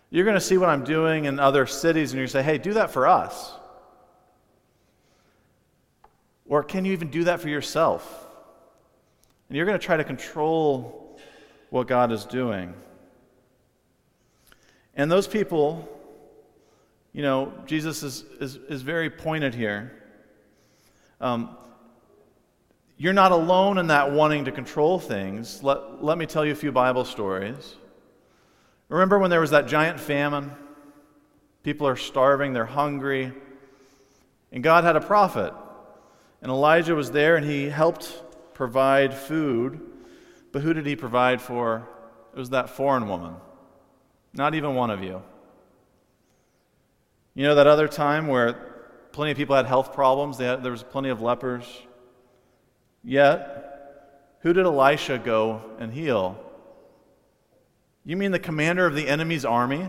You're 0.10 0.26
going 0.26 0.36
to 0.36 0.42
see 0.42 0.58
what 0.58 0.70
I'm 0.70 0.84
doing 0.84 1.26
in 1.26 1.40
other 1.40 1.66
cities, 1.66 2.14
and 2.14 2.22
to 2.22 2.28
say, 2.28 2.44
hey, 2.44 2.58
do 2.58 2.74
that 2.74 2.92
for 2.92 3.08
us. 3.08 3.54
Or 6.48 6.64
can 6.64 6.86
you 6.86 6.94
even 6.94 7.10
do 7.10 7.26
that 7.26 7.42
for 7.42 7.50
yourself? 7.50 8.27
And 9.50 9.58
you're 9.58 9.66
going 9.66 9.80
to 9.80 9.86
try 9.86 9.98
to 9.98 10.04
control 10.04 11.18
what 11.70 11.88
God 11.88 12.12
is 12.12 12.26
doing. 12.26 12.74
And 14.96 15.12
those 15.12 15.28
people, 15.28 15.88
you 17.14 17.22
know, 17.22 17.54
Jesus 17.66 18.04
is, 18.04 18.26
is, 18.40 18.56
is 18.56 18.82
very 18.82 19.10
pointed 19.10 19.54
here. 19.54 19.94
Um, 21.22 21.56
you're 22.98 23.14
not 23.14 23.32
alone 23.32 23.78
in 23.78 23.88
that 23.88 24.12
wanting 24.12 24.46
to 24.46 24.52
control 24.52 25.00
things. 25.00 25.62
Let, 25.62 26.04
let 26.04 26.18
me 26.18 26.26
tell 26.26 26.44
you 26.44 26.52
a 26.52 26.56
few 26.56 26.72
Bible 26.72 27.06
stories. 27.06 27.76
Remember 28.90 29.20
when 29.20 29.30
there 29.30 29.42
was 29.42 29.52
that 29.52 29.68
giant 29.68 30.00
famine? 30.00 30.52
People 31.64 31.88
are 31.88 31.96
starving, 31.96 32.54
they're 32.54 32.66
hungry. 32.66 33.34
And 34.52 34.64
God 34.64 34.84
had 34.84 34.96
a 34.96 35.02
prophet. 35.02 35.54
And 36.42 36.50
Elijah 36.50 36.96
was 36.96 37.12
there 37.12 37.36
and 37.36 37.46
he 37.46 37.70
helped 37.70 38.24
provide 38.58 39.14
food. 39.14 39.80
But 40.52 40.64
who 40.64 40.74
did 40.74 40.88
he 40.88 40.96
provide 40.96 41.40
for? 41.40 41.88
It 42.36 42.40
was 42.40 42.50
that 42.50 42.72
foreign 42.72 43.08
woman. 43.08 43.36
Not 44.34 44.56
even 44.56 44.74
one 44.74 44.90
of 44.90 45.04
you. 45.04 45.22
You 47.36 47.44
know 47.44 47.54
that 47.54 47.68
other 47.68 47.88
time 47.88 48.26
where 48.28 48.54
plenty 49.12 49.32
of 49.32 49.38
people 49.38 49.56
had 49.56 49.68
health 49.68 49.94
problems, 49.94 50.40
had, 50.40 50.64
there 50.64 50.72
was 50.72 50.82
plenty 50.82 51.10
of 51.10 51.22
lepers? 51.22 51.66
Yet, 53.04 54.36
who 54.40 54.54
did 54.54 54.66
Elisha 54.66 55.20
go 55.20 55.62
and 55.78 55.94
heal? 55.94 56.44
You 58.04 58.18
mean 58.18 58.32
the 58.32 58.40
commander 58.40 58.88
of 58.88 58.96
the 58.96 59.08
enemy's 59.08 59.46
army? 59.46 59.88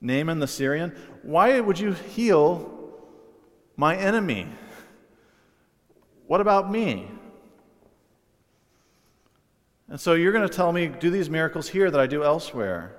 Naaman 0.00 0.38
the 0.38 0.46
Syrian? 0.46 0.94
Why 1.22 1.58
would 1.58 1.80
you 1.80 1.94
heal 1.94 2.70
my 3.76 3.96
enemy? 3.96 4.46
What 6.26 6.40
about 6.40 6.70
me? 6.70 7.08
And 9.88 10.00
so 10.00 10.14
you're 10.14 10.32
going 10.32 10.48
to 10.48 10.52
tell 10.54 10.72
me, 10.72 10.88
do 10.88 11.10
these 11.10 11.30
miracles 11.30 11.68
here 11.68 11.88
that 11.90 12.00
I 12.00 12.08
do 12.08 12.24
elsewhere. 12.24 12.96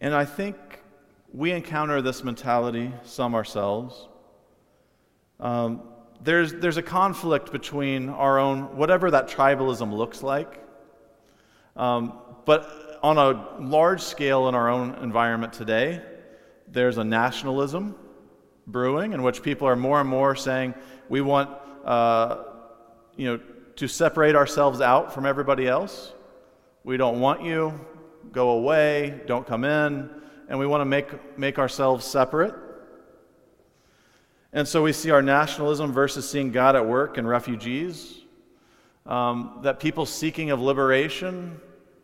And 0.00 0.14
I 0.14 0.24
think 0.24 0.56
we 1.34 1.52
encounter 1.52 2.00
this 2.00 2.24
mentality, 2.24 2.92
some 3.04 3.34
ourselves. 3.34 4.08
Um, 5.38 5.82
there's, 6.22 6.54
there's 6.54 6.78
a 6.78 6.82
conflict 6.82 7.52
between 7.52 8.08
our 8.08 8.38
own, 8.38 8.76
whatever 8.76 9.10
that 9.10 9.28
tribalism 9.28 9.92
looks 9.92 10.22
like, 10.22 10.64
um, 11.76 12.18
but 12.46 12.98
on 13.02 13.18
a 13.18 13.60
large 13.60 14.00
scale 14.00 14.48
in 14.48 14.54
our 14.54 14.70
own 14.70 14.94
environment 15.02 15.52
today, 15.52 16.02
there's 16.66 16.96
a 16.96 17.04
nationalism 17.04 17.94
brewing 18.68 19.12
in 19.12 19.22
which 19.22 19.42
people 19.42 19.66
are 19.66 19.74
more 19.74 20.00
and 20.00 20.08
more 20.08 20.36
saying 20.36 20.74
we 21.08 21.20
want, 21.20 21.50
uh, 21.84 22.44
you 23.16 23.26
know, 23.26 23.40
to 23.76 23.88
separate 23.88 24.36
ourselves 24.36 24.80
out 24.80 25.12
from 25.12 25.26
everybody 25.26 25.66
else. 25.66 26.12
We 26.84 26.96
don't 26.96 27.20
want 27.20 27.42
you. 27.42 27.80
Go 28.30 28.50
away. 28.50 29.20
Don't 29.26 29.46
come 29.46 29.64
in. 29.64 30.10
And 30.48 30.58
we 30.58 30.66
want 30.66 30.82
to 30.82 30.84
make, 30.84 31.38
make 31.38 31.58
ourselves 31.58 32.04
separate. 32.04 32.54
And 34.52 34.66
so 34.66 34.82
we 34.82 34.92
see 34.92 35.10
our 35.10 35.22
nationalism 35.22 35.92
versus 35.92 36.28
seeing 36.28 36.52
God 36.52 36.76
at 36.76 36.86
work 36.86 37.18
and 37.18 37.28
refugees. 37.28 38.14
Um, 39.06 39.60
that 39.62 39.80
people 39.80 40.04
seeking 40.04 40.50
of 40.50 40.60
liberation 40.60 41.60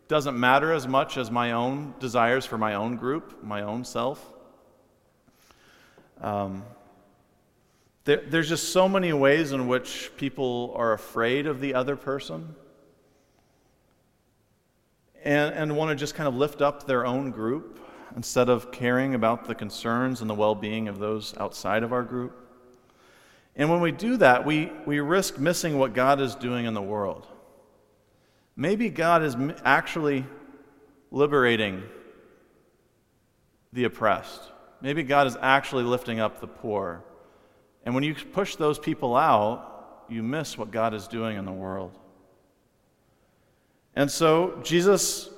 doesn't 0.08 0.38
matter 0.38 0.72
as 0.72 0.86
much 0.86 1.16
as 1.16 1.30
my 1.30 1.52
own 1.52 1.94
desires 1.98 2.46
for 2.46 2.56
my 2.56 2.74
own 2.74 2.96
group, 2.96 3.42
my 3.42 3.62
own 3.62 3.84
self. 3.84 4.33
Um, 6.20 6.64
there, 8.04 8.22
there's 8.28 8.48
just 8.48 8.72
so 8.72 8.88
many 8.88 9.12
ways 9.12 9.52
in 9.52 9.66
which 9.66 10.10
people 10.16 10.72
are 10.76 10.92
afraid 10.92 11.46
of 11.46 11.60
the 11.60 11.74
other 11.74 11.96
person 11.96 12.54
and, 15.24 15.54
and 15.54 15.76
want 15.76 15.90
to 15.90 15.96
just 15.96 16.14
kind 16.14 16.28
of 16.28 16.34
lift 16.34 16.60
up 16.60 16.86
their 16.86 17.06
own 17.06 17.30
group 17.30 17.80
instead 18.14 18.48
of 18.48 18.70
caring 18.70 19.14
about 19.14 19.46
the 19.46 19.54
concerns 19.54 20.20
and 20.20 20.28
the 20.28 20.34
well 20.34 20.54
being 20.54 20.86
of 20.86 20.98
those 20.98 21.34
outside 21.38 21.82
of 21.82 21.92
our 21.92 22.02
group. 22.02 22.40
And 23.56 23.70
when 23.70 23.80
we 23.80 23.92
do 23.92 24.16
that, 24.18 24.44
we, 24.44 24.70
we 24.84 25.00
risk 25.00 25.38
missing 25.38 25.78
what 25.78 25.94
God 25.94 26.20
is 26.20 26.34
doing 26.34 26.66
in 26.66 26.74
the 26.74 26.82
world. 26.82 27.26
Maybe 28.56 28.90
God 28.90 29.22
is 29.22 29.36
actually 29.64 30.26
liberating 31.10 31.82
the 33.72 33.84
oppressed. 33.84 34.40
Maybe 34.84 35.02
God 35.02 35.26
is 35.26 35.34
actually 35.40 35.82
lifting 35.82 36.20
up 36.20 36.42
the 36.42 36.46
poor. 36.46 37.02
And 37.86 37.94
when 37.94 38.04
you 38.04 38.14
push 38.14 38.56
those 38.56 38.78
people 38.78 39.16
out, 39.16 40.04
you 40.10 40.22
miss 40.22 40.58
what 40.58 40.70
God 40.70 40.92
is 40.92 41.08
doing 41.08 41.38
in 41.38 41.46
the 41.46 41.52
world. 41.52 41.98
And 43.96 44.10
so 44.10 44.60
Jesus 44.62 45.30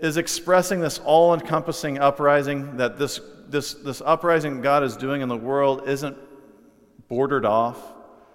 is 0.00 0.18
expressing 0.18 0.78
this 0.78 1.00
all 1.00 1.34
encompassing 1.34 1.98
uprising 1.98 2.76
that 2.76 2.96
this, 2.96 3.20
this, 3.48 3.74
this 3.74 4.00
uprising 4.00 4.60
God 4.60 4.84
is 4.84 4.96
doing 4.96 5.20
in 5.20 5.28
the 5.28 5.36
world 5.36 5.88
isn't 5.88 6.16
bordered 7.08 7.44
off. 7.44 7.82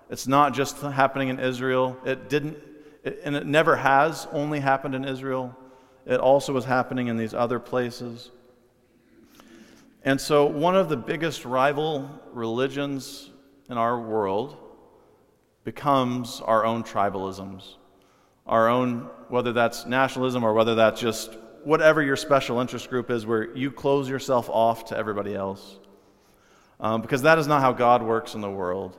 It's 0.09 0.27
not 0.27 0.53
just 0.53 0.81
happening 0.81 1.29
in 1.29 1.39
Israel. 1.39 1.95
It 2.03 2.27
didn't, 2.27 2.57
it, 3.05 3.21
and 3.23 3.37
it 3.37 3.45
never 3.45 3.77
has 3.77 4.27
only 4.33 4.59
happened 4.59 4.95
in 4.95 5.05
Israel. 5.05 5.55
It 6.05 6.19
also 6.19 6.51
was 6.51 6.65
happening 6.65 7.07
in 7.07 7.15
these 7.15 7.33
other 7.33 7.61
places. 7.61 8.31
And 10.03 10.19
so, 10.19 10.45
one 10.45 10.75
of 10.75 10.87
the 10.87 10.97
biggest 10.97 11.43
rival 11.43 12.09
religions 12.31 13.29
in 13.69 13.77
our 13.77 13.99
world 13.99 14.57
becomes 15.65 16.41
our 16.41 16.65
own 16.65 16.83
tribalisms, 16.83 17.75
our 18.45 18.69
own, 18.69 19.09
whether 19.27 19.51
that's 19.51 19.85
nationalism 19.85 20.43
or 20.43 20.53
whether 20.53 20.73
that's 20.75 21.01
just 21.01 21.37
whatever 21.63 22.01
your 22.01 22.15
special 22.15 22.61
interest 22.61 22.89
group 22.89 23.11
is, 23.11 23.25
where 23.25 23.55
you 23.55 23.71
close 23.71 24.09
yourself 24.09 24.49
off 24.49 24.85
to 24.85 24.97
everybody 24.97 25.35
else. 25.35 25.79
Um, 26.79 27.01
because 27.01 27.23
that 27.23 27.37
is 27.37 27.45
not 27.45 27.61
how 27.61 27.73
God 27.73 28.01
works 28.01 28.35
in 28.35 28.41
the 28.41 28.49
world, 28.49 28.97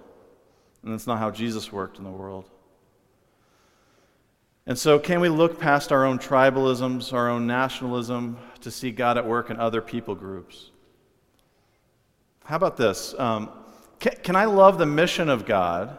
and 0.82 0.94
it's 0.94 1.06
not 1.06 1.18
how 1.18 1.30
Jesus 1.30 1.72
worked 1.72 1.96
in 1.96 2.04
the 2.04 2.10
world. 2.10 2.50
And 4.66 4.78
so, 4.78 4.98
can 4.98 5.20
we 5.20 5.30
look 5.30 5.58
past 5.58 5.90
our 5.90 6.04
own 6.04 6.18
tribalisms, 6.18 7.14
our 7.14 7.30
own 7.30 7.46
nationalism, 7.46 8.36
to 8.60 8.70
see 8.70 8.90
God 8.90 9.16
at 9.16 9.26
work 9.26 9.48
in 9.48 9.58
other 9.58 9.80
people 9.80 10.14
groups? 10.14 10.70
How 12.50 12.56
about 12.56 12.76
this? 12.76 13.14
Um, 13.16 13.48
can, 14.00 14.12
can, 14.24 14.34
I 14.34 14.46
love 14.46 14.76
the 14.76 14.84
mission 14.84 15.28
of 15.28 15.46
God? 15.46 15.96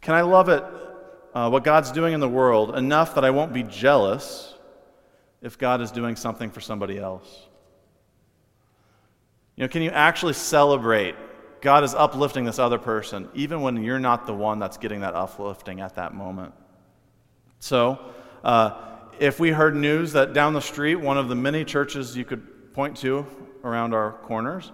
Can 0.00 0.14
I 0.14 0.22
love 0.22 0.48
it, 0.48 0.64
uh, 1.34 1.50
what 1.50 1.62
God's 1.62 1.92
doing 1.92 2.14
in 2.14 2.20
the 2.20 2.28
world, 2.28 2.74
enough 2.74 3.14
that 3.16 3.22
I 3.22 3.28
won't 3.28 3.52
be 3.52 3.64
jealous 3.64 4.54
if 5.42 5.58
God 5.58 5.82
is 5.82 5.90
doing 5.90 6.16
something 6.16 6.50
for 6.50 6.62
somebody 6.62 6.98
else? 6.98 7.28
You 9.56 9.64
know, 9.64 9.68
can 9.68 9.82
you 9.82 9.90
actually 9.90 10.32
celebrate 10.32 11.16
God 11.60 11.84
is 11.84 11.92
uplifting 11.92 12.46
this 12.46 12.58
other 12.58 12.78
person, 12.78 13.28
even 13.34 13.60
when 13.60 13.84
you're 13.84 14.00
not 14.00 14.24
the 14.24 14.32
one 14.32 14.58
that's 14.58 14.78
getting 14.78 15.00
that 15.00 15.14
uplifting 15.14 15.82
at 15.82 15.96
that 15.96 16.14
moment? 16.14 16.54
So, 17.58 17.98
uh, 18.42 18.70
if 19.18 19.38
we 19.38 19.50
heard 19.50 19.76
news 19.76 20.12
that 20.14 20.32
down 20.32 20.54
the 20.54 20.62
street, 20.62 20.94
one 20.94 21.18
of 21.18 21.28
the 21.28 21.34
many 21.34 21.62
churches 21.62 22.16
you 22.16 22.24
could 22.24 22.72
point 22.72 22.96
to 22.98 23.26
around 23.64 23.92
our 23.92 24.12
corners, 24.22 24.72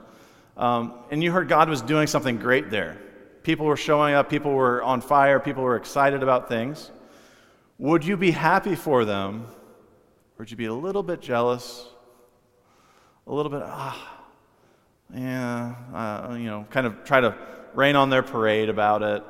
um, 0.60 0.92
and 1.10 1.24
you 1.24 1.32
heard 1.32 1.48
God 1.48 1.70
was 1.70 1.80
doing 1.80 2.06
something 2.06 2.36
great 2.36 2.68
there. 2.70 2.98
People 3.42 3.64
were 3.64 3.78
showing 3.78 4.12
up, 4.12 4.28
people 4.28 4.52
were 4.52 4.82
on 4.82 5.00
fire, 5.00 5.40
people 5.40 5.62
were 5.62 5.76
excited 5.76 6.22
about 6.22 6.50
things. 6.50 6.90
Would 7.78 8.04
you 8.04 8.18
be 8.18 8.30
happy 8.30 8.74
for 8.74 9.06
them? 9.06 9.46
Or 9.46 10.40
would 10.40 10.50
you 10.50 10.58
be 10.58 10.66
a 10.66 10.74
little 10.74 11.02
bit 11.02 11.22
jealous? 11.22 11.86
A 13.26 13.32
little 13.32 13.50
bit, 13.50 13.62
ah, 13.64 14.22
yeah, 15.14 15.74
uh, 15.94 16.34
you 16.34 16.44
know, 16.44 16.66
kind 16.68 16.86
of 16.86 17.04
try 17.04 17.22
to 17.22 17.34
rain 17.72 17.96
on 17.96 18.10
their 18.10 18.22
parade 18.22 18.68
about 18.68 19.02
it 19.02 19.24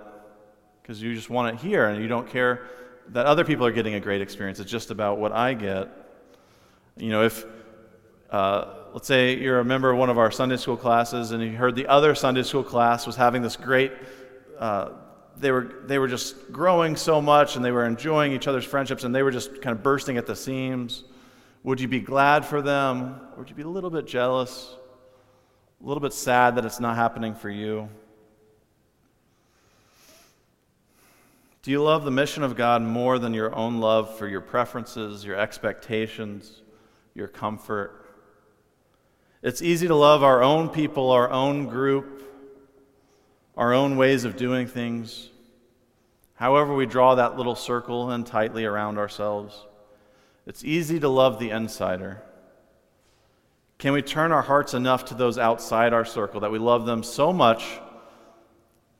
because 0.82 1.00
you 1.00 1.14
just 1.14 1.30
want 1.30 1.54
it 1.54 1.60
here 1.60 1.86
and 1.86 2.02
you 2.02 2.08
don't 2.08 2.28
care 2.28 2.66
that 3.10 3.26
other 3.26 3.44
people 3.44 3.64
are 3.64 3.72
getting 3.72 3.94
a 3.94 4.00
great 4.00 4.20
experience. 4.20 4.58
It's 4.58 4.70
just 4.70 4.90
about 4.90 5.18
what 5.18 5.30
I 5.30 5.54
get. 5.54 5.90
You 6.96 7.10
know, 7.10 7.22
if 7.22 7.44
uh, 8.30 8.79
let's 8.92 9.06
say 9.06 9.36
you're 9.36 9.60
a 9.60 9.64
member 9.64 9.90
of 9.90 9.98
one 9.98 10.10
of 10.10 10.18
our 10.18 10.30
Sunday 10.30 10.56
school 10.56 10.76
classes 10.76 11.30
and 11.30 11.42
you 11.42 11.52
heard 11.52 11.76
the 11.76 11.86
other 11.86 12.14
Sunday 12.14 12.42
school 12.42 12.64
class 12.64 13.06
was 13.06 13.16
having 13.16 13.42
this 13.42 13.56
great, 13.56 13.92
uh, 14.58 14.90
they, 15.36 15.52
were, 15.52 15.82
they 15.86 15.98
were 15.98 16.08
just 16.08 16.50
growing 16.50 16.96
so 16.96 17.22
much 17.22 17.56
and 17.56 17.64
they 17.64 17.70
were 17.70 17.84
enjoying 17.84 18.32
each 18.32 18.48
other's 18.48 18.64
friendships 18.64 19.04
and 19.04 19.14
they 19.14 19.22
were 19.22 19.30
just 19.30 19.62
kind 19.62 19.76
of 19.76 19.82
bursting 19.82 20.16
at 20.16 20.26
the 20.26 20.34
seams. 20.34 21.04
Would 21.62 21.80
you 21.80 21.88
be 21.88 22.00
glad 22.00 22.44
for 22.44 22.62
them? 22.62 23.20
Or 23.32 23.40
would 23.40 23.50
you 23.50 23.54
be 23.54 23.62
a 23.62 23.68
little 23.68 23.90
bit 23.90 24.06
jealous? 24.06 24.74
A 25.82 25.86
little 25.86 26.00
bit 26.00 26.12
sad 26.12 26.56
that 26.56 26.64
it's 26.64 26.80
not 26.80 26.96
happening 26.96 27.34
for 27.34 27.50
you? 27.50 27.88
Do 31.62 31.70
you 31.70 31.82
love 31.82 32.04
the 32.04 32.10
mission 32.10 32.42
of 32.42 32.56
God 32.56 32.80
more 32.80 33.18
than 33.18 33.34
your 33.34 33.54
own 33.54 33.80
love 33.80 34.16
for 34.16 34.26
your 34.26 34.40
preferences, 34.40 35.24
your 35.24 35.36
expectations, 35.36 36.62
your 37.14 37.28
comfort? 37.28 37.99
It's 39.42 39.62
easy 39.62 39.88
to 39.88 39.94
love 39.94 40.22
our 40.22 40.42
own 40.42 40.68
people, 40.68 41.10
our 41.10 41.30
own 41.30 41.66
group, 41.66 42.22
our 43.56 43.72
own 43.72 43.96
ways 43.96 44.24
of 44.24 44.36
doing 44.36 44.66
things. 44.66 45.30
However, 46.34 46.74
we 46.74 46.86
draw 46.86 47.14
that 47.14 47.36
little 47.36 47.54
circle 47.54 48.10
and 48.10 48.26
tightly 48.26 48.64
around 48.64 48.98
ourselves. 48.98 49.66
It's 50.46 50.64
easy 50.64 51.00
to 51.00 51.08
love 51.08 51.38
the 51.38 51.50
insider. 51.50 52.22
Can 53.78 53.94
we 53.94 54.02
turn 54.02 54.30
our 54.30 54.42
hearts 54.42 54.74
enough 54.74 55.06
to 55.06 55.14
those 55.14 55.38
outside 55.38 55.94
our 55.94 56.04
circle 56.04 56.40
that 56.40 56.52
we 56.52 56.58
love 56.58 56.84
them 56.84 57.02
so 57.02 57.32
much 57.32 57.64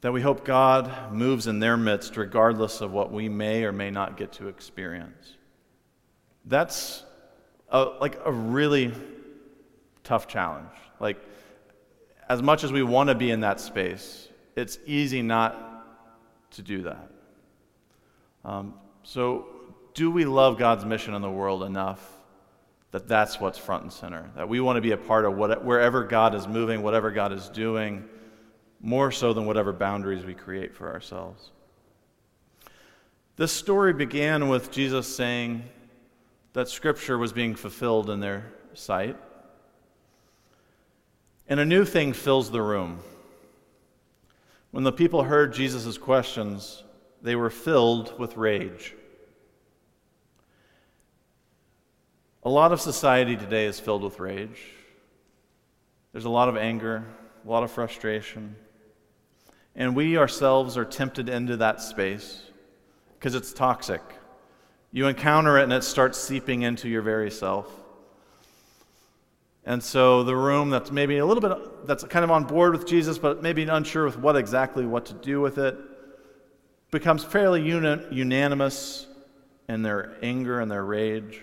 that 0.00 0.12
we 0.12 0.23
hope 0.23 0.47
God 0.47 1.12
moves 1.12 1.47
in 1.47 1.59
their 1.59 1.76
midst 1.76 2.16
regardless 2.16 2.80
of 2.80 2.92
what 2.92 3.12
we 3.12 3.28
may 3.28 3.64
or 3.64 3.73
may 3.73 3.90
not 3.90 4.16
get 4.16 4.32
to 4.32 4.49
experience? 4.49 5.37
That's 6.47 7.04
a, 7.68 7.82
like 7.82 8.18
a 8.25 8.32
really 8.32 8.94
tough 10.04 10.26
challenge. 10.28 10.71
Like, 10.99 11.16
as 12.28 12.42
much 12.42 12.64
as 12.64 12.73
we 12.73 12.83
want 12.83 13.09
to 13.09 13.14
be 13.14 13.30
in 13.30 13.40
that 13.40 13.61
space, 13.61 14.28
it's 14.57 14.78
easy 14.87 15.23
not 15.23 15.57
to 16.52 16.62
do 16.62 16.83
that. 16.83 17.11
Um, 18.45 18.75
so, 19.02 19.47
do 19.95 20.11
we 20.11 20.25
love 20.25 20.59
God's 20.59 20.85
mission 20.85 21.14
in 21.14 21.23
the 21.23 21.30
world 21.30 21.62
enough 21.62 22.07
that 22.92 23.07
that's 23.09 23.40
what's 23.40 23.59
front 23.59 23.83
and 23.83 23.92
center? 23.92 24.30
That 24.37 24.49
we 24.49 24.61
want 24.61 24.76
to 24.76 24.80
be 24.80 24.92
a 24.92 24.97
part 24.97 25.25
of 25.25 25.37
what, 25.37 25.64
wherever 25.64 26.04
God 26.04 26.35
is 26.35 26.47
moving, 26.47 26.83
whatever 26.83 27.11
God 27.11 27.33
is 27.33 27.49
doing, 27.49 28.09
more 28.80 29.11
so 29.11 29.33
than 29.33 29.47
whatever 29.47 29.73
boundaries 29.73 30.25
we 30.25 30.35
create 30.35 30.75
for 30.75 30.92
ourselves. 30.92 31.50
This 33.37 33.52
story 33.52 33.92
began 33.92 34.49
with 34.49 34.71
Jesus 34.71 35.07
saying 35.14 35.62
that 36.52 36.69
Scripture 36.69 37.19
was 37.19 37.33
being 37.33 37.54
fulfilled 37.54 38.11
in 38.11 38.21
their 38.21 38.52
sight. 38.75 39.16
And 41.50 41.59
a 41.59 41.64
new 41.64 41.85
thing 41.85 42.12
fills 42.12 42.52
the 42.52 42.62
room. 42.62 43.00
When 44.71 44.85
the 44.85 44.92
people 44.92 45.25
heard 45.25 45.52
Jesus' 45.52 45.99
questions, 45.99 46.85
they 47.23 47.35
were 47.35 47.50
filled 47.50 48.16
with 48.21 48.37
rage. 48.37 48.95
A 52.45 52.49
lot 52.49 52.71
of 52.71 52.80
society 52.80 53.37
today 53.37 53.66
is 53.66 53.80
filled 53.80 54.04
with 54.04 54.21
rage. 54.21 54.61
There's 56.12 56.25
a 56.25 56.30
lot 56.30 56.49
of 56.49 56.57
anger, 56.57 57.04
a 57.45 57.50
lot 57.50 57.64
of 57.64 57.73
frustration. 57.73 58.54
And 59.75 59.97
we 59.97 60.16
ourselves 60.16 60.78
are 60.78 60.85
tempted 60.85 61.28
into 61.28 61.57
that 61.57 61.80
space 61.80 62.42
because 63.19 63.35
it's 63.35 63.52
toxic. 63.52 64.02
You 64.92 65.09
encounter 65.09 65.59
it 65.59 65.64
and 65.64 65.73
it 65.73 65.83
starts 65.83 66.16
seeping 66.16 66.62
into 66.62 66.88
your 66.88 67.02
very 67.02 67.30
self. 67.30 67.79
And 69.70 69.80
so 69.80 70.24
the 70.24 70.34
room 70.34 70.70
that's 70.70 70.90
maybe 70.90 71.18
a 71.18 71.24
little 71.24 71.40
bit 71.40 71.86
that's 71.86 72.02
kind 72.02 72.24
of 72.24 72.32
on 72.32 72.42
board 72.42 72.72
with 72.72 72.88
Jesus, 72.88 73.18
but 73.18 73.40
maybe 73.40 73.62
unsure 73.62 74.04
with 74.04 74.18
what 74.18 74.34
exactly 74.34 74.84
what 74.84 75.06
to 75.06 75.14
do 75.14 75.40
with 75.40 75.58
it, 75.58 75.78
becomes 76.90 77.22
fairly 77.22 77.62
uni- 77.62 78.04
unanimous 78.10 79.06
in 79.68 79.82
their 79.82 80.16
anger 80.24 80.58
and 80.58 80.68
their 80.68 80.84
rage. 80.84 81.40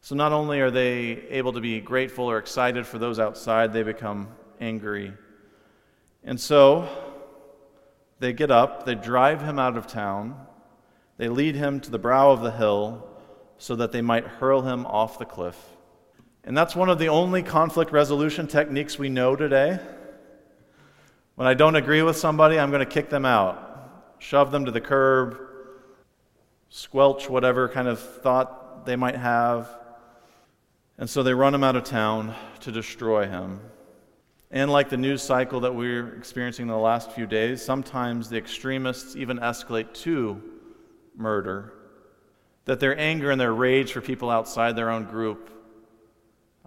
So 0.00 0.14
not 0.14 0.32
only 0.32 0.62
are 0.62 0.70
they 0.70 1.20
able 1.28 1.52
to 1.52 1.60
be 1.60 1.82
grateful 1.82 2.24
or 2.24 2.38
excited 2.38 2.86
for 2.86 2.98
those 2.98 3.18
outside, 3.18 3.74
they 3.74 3.82
become 3.82 4.28
angry. 4.58 5.12
And 6.24 6.40
so 6.40 6.88
they 8.20 8.32
get 8.32 8.50
up, 8.50 8.86
they 8.86 8.94
drive 8.94 9.42
him 9.42 9.58
out 9.58 9.76
of 9.76 9.86
town, 9.86 10.34
they 11.18 11.28
lead 11.28 11.56
him 11.56 11.78
to 11.80 11.90
the 11.90 11.98
brow 11.98 12.30
of 12.30 12.40
the 12.40 12.52
hill 12.52 13.06
so 13.58 13.76
that 13.76 13.92
they 13.92 14.00
might 14.00 14.24
hurl 14.24 14.62
him 14.62 14.86
off 14.86 15.18
the 15.18 15.26
cliff. 15.26 15.62
And 16.44 16.56
that's 16.56 16.74
one 16.74 16.88
of 16.88 16.98
the 16.98 17.08
only 17.08 17.42
conflict 17.42 17.92
resolution 17.92 18.46
techniques 18.46 18.98
we 18.98 19.08
know 19.08 19.36
today. 19.36 19.78
When 21.34 21.46
I 21.46 21.54
don't 21.54 21.76
agree 21.76 22.02
with 22.02 22.16
somebody, 22.16 22.58
I'm 22.58 22.70
going 22.70 22.84
to 22.84 22.86
kick 22.86 23.10
them 23.10 23.24
out, 23.24 24.16
shove 24.18 24.50
them 24.50 24.64
to 24.64 24.70
the 24.70 24.80
curb, 24.80 25.38
squelch 26.68 27.28
whatever 27.28 27.68
kind 27.68 27.86
of 27.86 28.00
thought 28.00 28.86
they 28.86 28.96
might 28.96 29.16
have. 29.16 29.68
And 30.98 31.08
so 31.08 31.22
they 31.22 31.34
run 31.34 31.54
him 31.54 31.62
out 31.62 31.76
of 31.76 31.84
town 31.84 32.34
to 32.60 32.72
destroy 32.72 33.28
him. 33.28 33.60
And 34.50 34.70
like 34.70 34.88
the 34.88 34.96
news 34.96 35.22
cycle 35.22 35.60
that 35.60 35.74
we're 35.74 36.16
experiencing 36.16 36.64
in 36.64 36.68
the 36.68 36.76
last 36.76 37.12
few 37.12 37.26
days, 37.26 37.62
sometimes 37.62 38.28
the 38.28 38.38
extremists 38.38 39.14
even 39.14 39.38
escalate 39.38 39.92
to 40.02 40.42
murder. 41.14 41.74
That 42.64 42.80
their 42.80 42.98
anger 42.98 43.30
and 43.30 43.40
their 43.40 43.52
rage 43.52 43.92
for 43.92 44.00
people 44.00 44.30
outside 44.30 44.74
their 44.74 44.90
own 44.90 45.04
group 45.04 45.50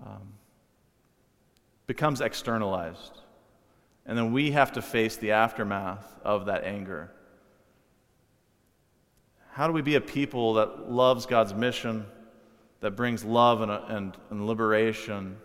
um, 0.05 0.33
becomes 1.87 2.21
externalized. 2.21 3.19
And 4.05 4.17
then 4.17 4.33
we 4.33 4.51
have 4.51 4.73
to 4.73 4.81
face 4.81 5.17
the 5.17 5.31
aftermath 5.31 6.19
of 6.23 6.45
that 6.45 6.63
anger. 6.63 7.11
How 9.51 9.67
do 9.67 9.73
we 9.73 9.81
be 9.81 9.95
a 9.95 10.01
people 10.01 10.55
that 10.55 10.89
loves 10.89 11.25
God's 11.25 11.53
mission? 11.53 12.05
that 12.81 12.91
brings 12.91 13.23
love 13.23 13.61
and, 13.61 13.71
and, 13.71 14.17
and 14.29 14.45
liberation 14.45 15.37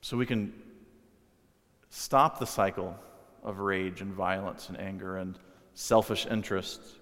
so 0.00 0.16
we 0.16 0.24
can 0.24 0.52
stop 1.90 2.38
the 2.38 2.46
cycle 2.46 2.96
of 3.42 3.58
rage 3.58 4.00
and 4.00 4.12
violence 4.12 4.68
and 4.68 4.80
anger 4.80 5.18
and 5.18 5.38
selfish 5.74 6.26
interests. 6.26 6.94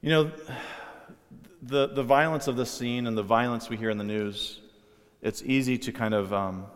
You 0.00 0.10
know, 0.10 0.32
the, 1.62 1.88
the 1.88 2.02
violence 2.02 2.48
of 2.48 2.56
this 2.56 2.70
scene 2.70 3.06
and 3.06 3.16
the 3.16 3.22
violence 3.22 3.68
we 3.68 3.76
hear 3.76 3.90
in 3.90 3.98
the 3.98 4.04
news, 4.04 4.60
it's 5.22 5.42
easy 5.42 5.78
to 5.78 5.92
kind 5.92 6.14
of 6.14 6.32
um, 6.32 6.66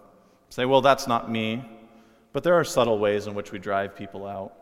say, 0.49 0.65
well, 0.65 0.81
that's 0.81 1.07
not 1.07 1.31
me. 1.31 1.65
But 2.33 2.45
there 2.45 2.55
are 2.55 2.65
subtle 2.65 2.99
ways 2.99 3.27
in 3.27 3.35
which 3.35 3.51
we 3.51 3.59
drive 3.59 3.97
people 3.97 4.27
out. 4.27 4.53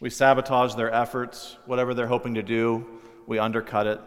We 0.00 0.10
sabotage 0.10 0.74
their 0.74 0.92
efforts, 0.92 1.56
whatever 1.66 1.92
they're 1.94 2.06
hoping 2.06 2.34
to 2.34 2.42
do, 2.42 2.86
we 3.26 3.38
undercut 3.38 3.86
it. 3.86 4.00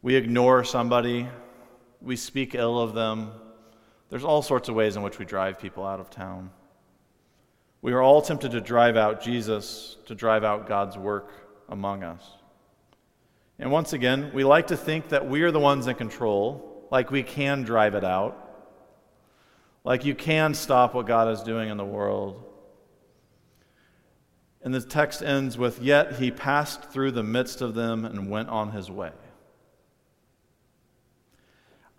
We 0.00 0.14
ignore 0.16 0.64
somebody, 0.64 1.28
we 2.00 2.16
speak 2.16 2.54
ill 2.54 2.78
of 2.78 2.94
them. 2.94 3.30
There's 4.10 4.24
all 4.24 4.42
sorts 4.42 4.68
of 4.68 4.74
ways 4.74 4.96
in 4.96 5.02
which 5.02 5.18
we 5.18 5.24
drive 5.24 5.58
people 5.58 5.86
out 5.86 5.98
of 5.98 6.10
town. 6.10 6.50
We 7.80 7.92
are 7.92 8.02
all 8.02 8.22
tempted 8.22 8.52
to 8.52 8.60
drive 8.60 8.96
out 8.96 9.22
Jesus, 9.22 9.96
to 10.06 10.14
drive 10.14 10.44
out 10.44 10.68
God's 10.68 10.96
work 10.96 11.32
among 11.68 12.04
us. 12.04 12.22
And 13.58 13.70
once 13.70 13.92
again, 13.92 14.30
we 14.32 14.44
like 14.44 14.68
to 14.68 14.76
think 14.76 15.08
that 15.08 15.28
we 15.28 15.42
are 15.42 15.50
the 15.50 15.60
ones 15.60 15.86
in 15.86 15.94
control, 15.94 16.71
like 16.92 17.10
we 17.10 17.22
can 17.22 17.62
drive 17.62 17.94
it 17.94 18.04
out, 18.04 18.36
like 19.82 20.04
you 20.04 20.14
can 20.14 20.52
stop 20.52 20.92
what 20.92 21.06
God 21.06 21.32
is 21.32 21.42
doing 21.42 21.70
in 21.70 21.78
the 21.78 21.84
world. 21.84 22.44
And 24.60 24.74
the 24.74 24.80
text 24.82 25.22
ends 25.22 25.56
with, 25.56 25.80
Yet 25.80 26.16
he 26.16 26.30
passed 26.30 26.90
through 26.90 27.12
the 27.12 27.22
midst 27.22 27.62
of 27.62 27.74
them 27.74 28.04
and 28.04 28.30
went 28.30 28.50
on 28.50 28.72
his 28.72 28.90
way. 28.90 29.10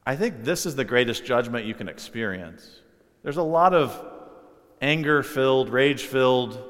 I 0.06 0.15
think 0.15 0.43
this 0.43 0.67
is 0.67 0.75
the 0.75 0.86
greatest 0.86 1.25
judgment 1.25 1.65
you 1.65 1.73
can 1.73 1.89
experience. 1.89 2.82
There's 3.23 3.38
a 3.38 3.43
lot 3.43 3.73
of 3.73 3.99
anger 4.79 5.23
filled, 5.23 5.69
rage 5.69 6.03
filled, 6.03 6.62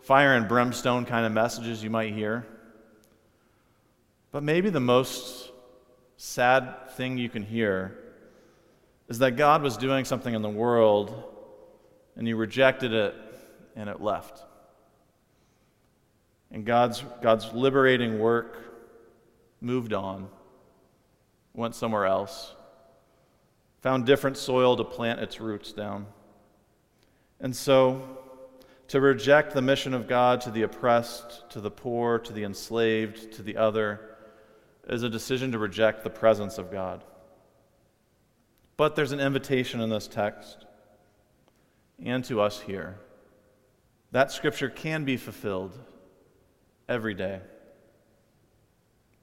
fire 0.00 0.34
and 0.34 0.48
brimstone 0.48 1.06
kind 1.06 1.24
of 1.24 1.30
messages 1.30 1.84
you 1.84 1.90
might 1.90 2.12
hear. 2.12 2.44
But 4.32 4.42
maybe 4.42 4.68
the 4.68 4.80
most 4.80 5.47
sad 6.18 6.90
thing 6.90 7.16
you 7.16 7.30
can 7.30 7.42
hear 7.42 7.96
is 9.08 9.18
that 9.20 9.36
God 9.36 9.62
was 9.62 9.78
doing 9.78 10.04
something 10.04 10.34
in 10.34 10.42
the 10.42 10.50
world 10.50 11.24
and 12.14 12.28
you 12.28 12.36
rejected 12.36 12.92
it 12.92 13.14
and 13.74 13.88
it 13.88 14.02
left. 14.02 14.44
And 16.50 16.66
God's, 16.66 17.02
God's 17.22 17.50
liberating 17.54 18.18
work 18.18 18.58
moved 19.62 19.94
on, 19.94 20.28
went 21.54 21.74
somewhere 21.74 22.04
else 22.04 22.54
found 23.80 24.06
different 24.06 24.36
soil 24.36 24.76
to 24.76 24.84
plant 24.84 25.20
its 25.20 25.40
roots 25.40 25.72
down. 25.72 26.06
And 27.40 27.54
so, 27.54 28.18
to 28.88 29.00
reject 29.00 29.54
the 29.54 29.62
mission 29.62 29.94
of 29.94 30.08
God 30.08 30.40
to 30.42 30.50
the 30.50 30.62
oppressed, 30.62 31.48
to 31.50 31.60
the 31.60 31.70
poor, 31.70 32.18
to 32.18 32.32
the 32.32 32.44
enslaved, 32.44 33.32
to 33.32 33.42
the 33.42 33.56
other, 33.56 34.16
is 34.88 35.02
a 35.02 35.08
decision 35.08 35.52
to 35.52 35.58
reject 35.58 36.02
the 36.02 36.10
presence 36.10 36.58
of 36.58 36.70
God. 36.70 37.04
But 38.76 38.96
there's 38.96 39.12
an 39.12 39.20
invitation 39.20 39.80
in 39.80 39.90
this 39.90 40.08
text 40.08 40.64
and 42.02 42.24
to 42.24 42.40
us 42.40 42.60
here. 42.60 42.98
That 44.12 44.32
scripture 44.32 44.70
can 44.70 45.04
be 45.04 45.16
fulfilled 45.16 45.78
every 46.88 47.14
day. 47.14 47.40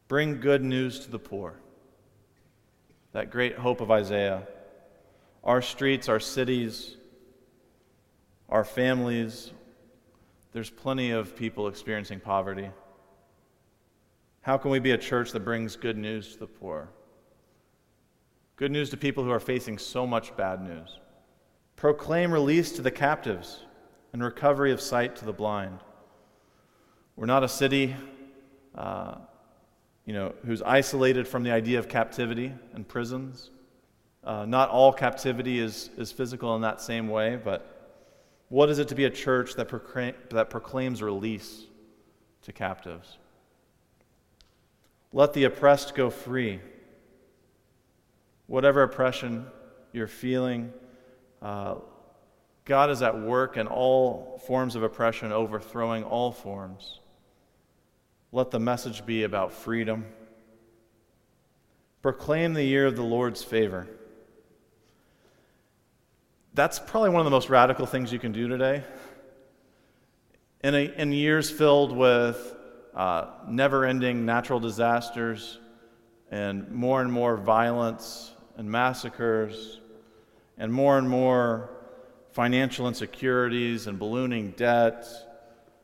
Bring 0.07 0.39
good 0.39 0.63
news 0.63 0.99
to 0.99 1.11
the 1.11 1.19
poor 1.19 1.59
that 3.15 3.31
great 3.31 3.55
hope 3.55 3.79
of 3.79 3.89
Isaiah. 3.91 4.45
Our 5.41 5.61
streets, 5.61 6.09
our 6.09 6.19
cities, 6.19 6.97
our 8.49 8.65
families, 8.65 9.51
there's 10.51 10.69
plenty 10.69 11.11
of 11.11 11.33
people 11.33 11.69
experiencing 11.69 12.19
poverty. 12.19 12.69
How 14.45 14.59
can 14.59 14.69
we 14.69 14.77
be 14.77 14.91
a 14.91 14.97
church 14.99 15.31
that 15.31 15.39
brings 15.39 15.75
good 15.75 15.97
news 15.97 16.33
to 16.33 16.41
the 16.41 16.45
poor? 16.45 16.87
Good 18.57 18.71
news 18.71 18.91
to 18.91 18.97
people 18.97 19.23
who 19.23 19.31
are 19.31 19.39
facing 19.39 19.79
so 19.79 20.05
much 20.05 20.37
bad 20.37 20.61
news. 20.61 20.99
Proclaim 21.75 22.31
release 22.31 22.71
to 22.73 22.83
the 22.83 22.91
captives 22.91 23.63
and 24.13 24.23
recovery 24.23 24.71
of 24.71 24.79
sight 24.79 25.15
to 25.15 25.25
the 25.25 25.33
blind. 25.33 25.79
We're 27.15 27.25
not 27.25 27.43
a 27.43 27.47
city 27.47 27.95
uh, 28.75 29.15
you 30.05 30.13
know, 30.13 30.35
who's 30.45 30.61
isolated 30.61 31.27
from 31.27 31.41
the 31.41 31.49
idea 31.49 31.79
of 31.79 31.89
captivity 31.89 32.53
and 32.75 32.87
prisons. 32.87 33.49
Uh, 34.23 34.45
not 34.45 34.69
all 34.69 34.93
captivity 34.93 35.57
is, 35.57 35.89
is 35.97 36.11
physical 36.11 36.55
in 36.55 36.61
that 36.61 36.81
same 36.81 37.07
way, 37.07 37.35
but 37.35 37.97
what 38.49 38.69
is 38.69 38.77
it 38.77 38.89
to 38.89 38.95
be 38.95 39.05
a 39.05 39.09
church 39.09 39.55
that, 39.55 39.69
proclaim, 39.69 40.13
that 40.29 40.51
proclaims 40.51 41.01
release 41.01 41.63
to 42.43 42.53
captives? 42.53 43.17
Let 45.15 45.31
the 45.31 45.45
oppressed 45.45 45.95
go 45.95 46.09
free. 46.09 46.59
Whatever 48.47 48.83
oppression 48.83 49.47
you're 49.93 50.07
feeling, 50.07 50.73
uh, 51.41 51.75
God 52.65 52.89
is 52.89 53.01
at 53.01 53.21
work 53.21 53.55
in 53.55 53.65
all 53.67 54.41
forms 54.45 54.75
of 54.75 54.83
oppression, 54.83 55.31
overthrowing 55.31 56.03
all 56.03 56.33
forms. 56.33 56.99
Let 58.33 58.51
the 58.51 58.59
message 58.59 59.05
be 59.05 59.23
about 59.23 59.53
freedom. 59.53 60.05
Proclaim 62.01 62.53
the 62.53 62.65
year 62.65 62.85
of 62.85 62.97
the 62.97 63.01
Lord's 63.01 63.41
favor. 63.41 63.87
That's 66.53 66.77
probably 66.77 67.11
one 67.11 67.21
of 67.21 67.25
the 67.25 67.31
most 67.31 67.49
radical 67.49 67.85
things 67.85 68.11
you 68.11 68.19
can 68.19 68.33
do 68.33 68.49
today. 68.49 68.83
In, 70.61 70.75
a, 70.75 70.93
in 70.97 71.13
years 71.13 71.49
filled 71.49 71.95
with 71.95 72.54
uh, 72.95 73.27
never 73.47 73.85
ending 73.85 74.25
natural 74.25 74.59
disasters 74.59 75.59
and 76.31 76.71
more 76.71 77.01
and 77.01 77.11
more 77.11 77.35
violence 77.35 78.31
and 78.57 78.71
massacres 78.71 79.81
and 80.57 80.71
more 80.71 80.97
and 80.97 81.09
more 81.09 81.69
financial 82.31 82.87
insecurities 82.87 83.87
and 83.87 83.99
ballooning 83.99 84.51
debt, 84.51 85.05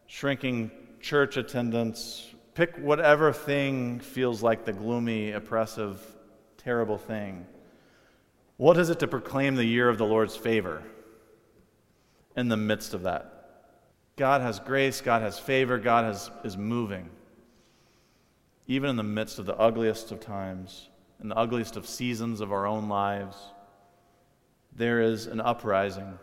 shrinking 0.07 0.71
church 1.01 1.37
attendance. 1.37 2.27
Pick 2.53 2.77
whatever 2.77 3.33
thing 3.33 3.99
feels 3.99 4.41
like 4.41 4.65
the 4.65 4.73
gloomy, 4.73 5.31
oppressive, 5.31 5.99
terrible 6.57 6.97
thing. 6.97 7.45
What 8.57 8.77
is 8.77 8.89
it 8.89 8.99
to 8.99 9.07
proclaim 9.07 9.55
the 9.55 9.65
year 9.65 9.89
of 9.89 9.97
the 9.97 10.05
Lord's 10.05 10.35
favor 10.35 10.83
in 12.35 12.47
the 12.47 12.57
midst 12.57 12.93
of 12.93 13.03
that? 13.03 13.40
God 14.21 14.41
has 14.41 14.59
grace, 14.59 15.01
God 15.01 15.23
has 15.23 15.39
favor, 15.39 15.79
God 15.79 16.05
has, 16.05 16.29
is 16.43 16.55
moving. 16.55 17.09
Even 18.67 18.91
in 18.91 18.95
the 18.95 19.01
midst 19.01 19.39
of 19.39 19.47
the 19.47 19.57
ugliest 19.57 20.11
of 20.11 20.19
times, 20.19 20.89
in 21.23 21.27
the 21.27 21.35
ugliest 21.35 21.75
of 21.75 21.87
seasons 21.87 22.39
of 22.39 22.51
our 22.51 22.67
own 22.67 22.87
lives, 22.87 23.35
there 24.75 25.01
is 25.01 25.25
an 25.25 25.41
uprising. 25.41 26.19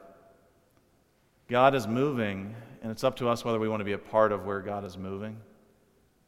God 1.49 1.75
is 1.75 1.89
moving, 1.89 2.55
and 2.83 2.93
it's 2.93 3.03
up 3.03 3.17
to 3.17 3.29
us 3.29 3.45
whether 3.45 3.59
we 3.59 3.69
want 3.69 3.81
to 3.81 3.85
be 3.85 3.95
a 3.95 3.99
part 3.99 4.31
of 4.31 4.47
where 4.47 4.61
God 4.61 4.85
is 4.85 4.97
moving. 4.97 5.37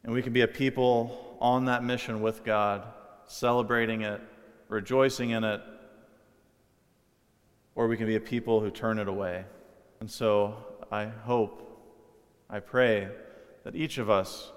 And 0.03 0.11
we 0.11 0.21
can 0.21 0.33
be 0.33 0.41
a 0.41 0.49
people 0.49 1.37
on 1.39 1.63
that 1.67 1.85
mission 1.85 2.21
with 2.21 2.43
God, 2.43 2.83
celebrating 3.27 4.01
it, 4.01 4.19
rejoicing 4.67 5.29
in 5.29 5.45
it, 5.45 5.61
or 7.75 7.87
we 7.87 7.95
can 7.95 8.07
be 8.07 8.17
a 8.17 8.19
people 8.19 8.59
who 8.59 8.69
turn 8.69 8.99
it 8.99 9.07
away. 9.07 9.45
And 10.01 10.11
so 10.11 10.65
I 10.91 11.05
hope, 11.05 11.67
I 12.49 12.59
pray 12.59 13.07
that 13.63 13.75
each 13.75 13.97
of 13.97 14.09
us 14.09 14.51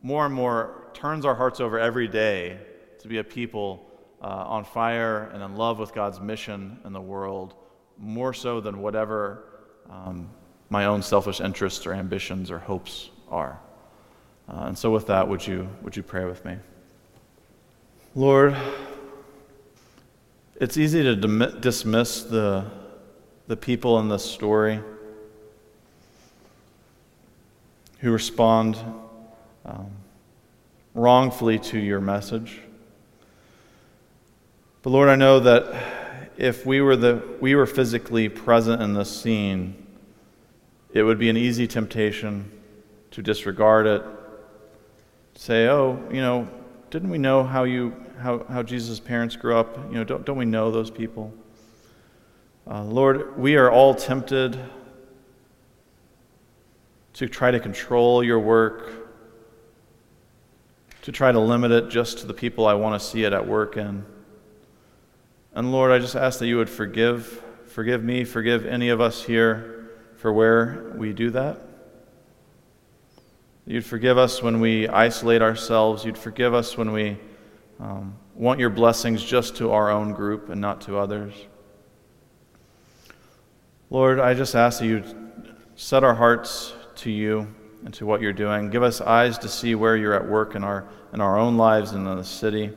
more 0.00 0.24
and 0.24 0.32
more 0.32 0.90
turns 0.94 1.24
our 1.24 1.34
hearts 1.34 1.58
over 1.58 1.78
every 1.78 2.06
day 2.06 2.58
to 3.00 3.08
be 3.08 3.18
a 3.18 3.24
people 3.24 3.84
uh, 4.22 4.26
on 4.26 4.64
fire 4.64 5.24
and 5.34 5.42
in 5.42 5.56
love 5.56 5.80
with 5.80 5.92
God's 5.92 6.20
mission 6.20 6.78
in 6.84 6.92
the 6.92 7.00
world, 7.00 7.54
more 7.98 8.32
so 8.32 8.60
than 8.60 8.80
whatever 8.80 9.44
um, 9.90 10.30
my 10.70 10.86
own 10.86 11.02
selfish 11.02 11.40
interests 11.40 11.84
or 11.84 11.92
ambitions 11.92 12.50
or 12.50 12.58
hopes 12.58 13.10
are. 13.28 13.58
Uh, 14.48 14.66
and 14.66 14.78
so, 14.78 14.92
with 14.92 15.08
that, 15.08 15.26
would 15.28 15.44
you, 15.44 15.68
would 15.82 15.96
you 15.96 16.02
pray 16.04 16.24
with 16.24 16.44
me? 16.44 16.56
Lord, 18.14 18.56
it's 20.60 20.76
easy 20.76 21.02
to 21.02 21.16
dim- 21.16 21.60
dismiss 21.60 22.22
the, 22.22 22.70
the 23.48 23.56
people 23.56 23.98
in 23.98 24.08
this 24.08 24.24
story. 24.24 24.80
Who 28.06 28.12
respond 28.12 28.78
um, 29.64 29.90
wrongfully 30.94 31.58
to 31.58 31.76
your 31.76 32.00
message. 32.00 32.60
But 34.82 34.90
Lord, 34.90 35.08
I 35.08 35.16
know 35.16 35.40
that 35.40 36.30
if 36.36 36.64
we 36.64 36.80
were, 36.80 36.94
the, 36.94 37.20
we 37.40 37.56
were 37.56 37.66
physically 37.66 38.28
present 38.28 38.80
in 38.80 38.94
this 38.94 39.10
scene, 39.10 39.74
it 40.92 41.02
would 41.02 41.18
be 41.18 41.28
an 41.28 41.36
easy 41.36 41.66
temptation 41.66 42.48
to 43.10 43.22
disregard 43.22 43.88
it, 43.88 44.04
say, 45.34 45.66
oh, 45.66 46.00
you 46.08 46.20
know, 46.20 46.46
didn't 46.90 47.10
we 47.10 47.18
know 47.18 47.42
how, 47.42 47.64
you, 47.64 47.92
how, 48.20 48.44
how 48.48 48.62
Jesus' 48.62 49.00
parents 49.00 49.34
grew 49.34 49.56
up? 49.56 49.76
You 49.88 49.96
know, 49.96 50.04
don't, 50.04 50.24
don't 50.24 50.38
we 50.38 50.44
know 50.44 50.70
those 50.70 50.92
people? 50.92 51.34
Uh, 52.70 52.84
Lord, 52.84 53.36
we 53.36 53.56
are 53.56 53.68
all 53.68 53.96
tempted 53.96 54.56
to 57.16 57.26
try 57.26 57.50
to 57.50 57.58
control 57.58 58.22
your 58.22 58.38
work, 58.38 59.08
to 61.00 61.10
try 61.10 61.32
to 61.32 61.40
limit 61.40 61.70
it 61.70 61.88
just 61.88 62.18
to 62.18 62.26
the 62.26 62.34
people 62.34 62.66
I 62.66 62.74
want 62.74 63.00
to 63.00 63.06
see 63.06 63.24
it 63.24 63.32
at 63.32 63.46
work 63.46 63.78
in. 63.78 64.04
And 65.54 65.72
Lord, 65.72 65.90
I 65.90 65.98
just 65.98 66.14
ask 66.14 66.38
that 66.40 66.46
you 66.46 66.58
would 66.58 66.68
forgive, 66.68 67.42
forgive 67.64 68.04
me, 68.04 68.24
forgive 68.24 68.66
any 68.66 68.90
of 68.90 69.00
us 69.00 69.22
here 69.22 69.92
for 70.16 70.30
where 70.30 70.92
we 70.94 71.14
do 71.14 71.30
that. 71.30 71.58
You'd 73.64 73.86
forgive 73.86 74.18
us 74.18 74.42
when 74.42 74.60
we 74.60 74.86
isolate 74.86 75.40
ourselves. 75.40 76.04
You'd 76.04 76.18
forgive 76.18 76.52
us 76.52 76.76
when 76.76 76.92
we 76.92 77.16
um, 77.80 78.14
want 78.34 78.60
your 78.60 78.70
blessings 78.70 79.24
just 79.24 79.56
to 79.56 79.72
our 79.72 79.90
own 79.90 80.12
group 80.12 80.50
and 80.50 80.60
not 80.60 80.82
to 80.82 80.98
others. 80.98 81.32
Lord, 83.88 84.20
I 84.20 84.34
just 84.34 84.54
ask 84.54 84.80
that 84.80 84.86
you 84.86 85.02
set 85.76 86.04
our 86.04 86.14
hearts 86.14 86.74
to 86.96 87.10
you 87.10 87.46
and 87.84 87.94
to 87.94 88.06
what 88.06 88.20
you're 88.20 88.32
doing. 88.32 88.70
Give 88.70 88.82
us 88.82 89.00
eyes 89.00 89.38
to 89.38 89.48
see 89.48 89.74
where 89.74 89.96
you're 89.96 90.14
at 90.14 90.28
work 90.28 90.54
in 90.54 90.64
our, 90.64 90.88
in 91.12 91.20
our 91.20 91.38
own 91.38 91.56
lives 91.56 91.92
and 91.92 92.06
in 92.06 92.16
the 92.16 92.24
city. 92.24 92.72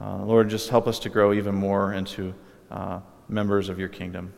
Uh, 0.00 0.24
Lord, 0.24 0.50
just 0.50 0.68
help 0.68 0.86
us 0.86 0.98
to 1.00 1.08
grow 1.08 1.32
even 1.32 1.54
more 1.54 1.94
into 1.94 2.34
uh, 2.70 3.00
members 3.28 3.68
of 3.68 3.78
your 3.78 3.88
kingdom. 3.88 4.32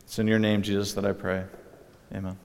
It's 0.00 0.18
in 0.18 0.26
your 0.26 0.38
name, 0.38 0.62
Jesus, 0.62 0.94
that 0.94 1.04
I 1.04 1.12
pray. 1.12 1.44
Amen. 2.14 2.38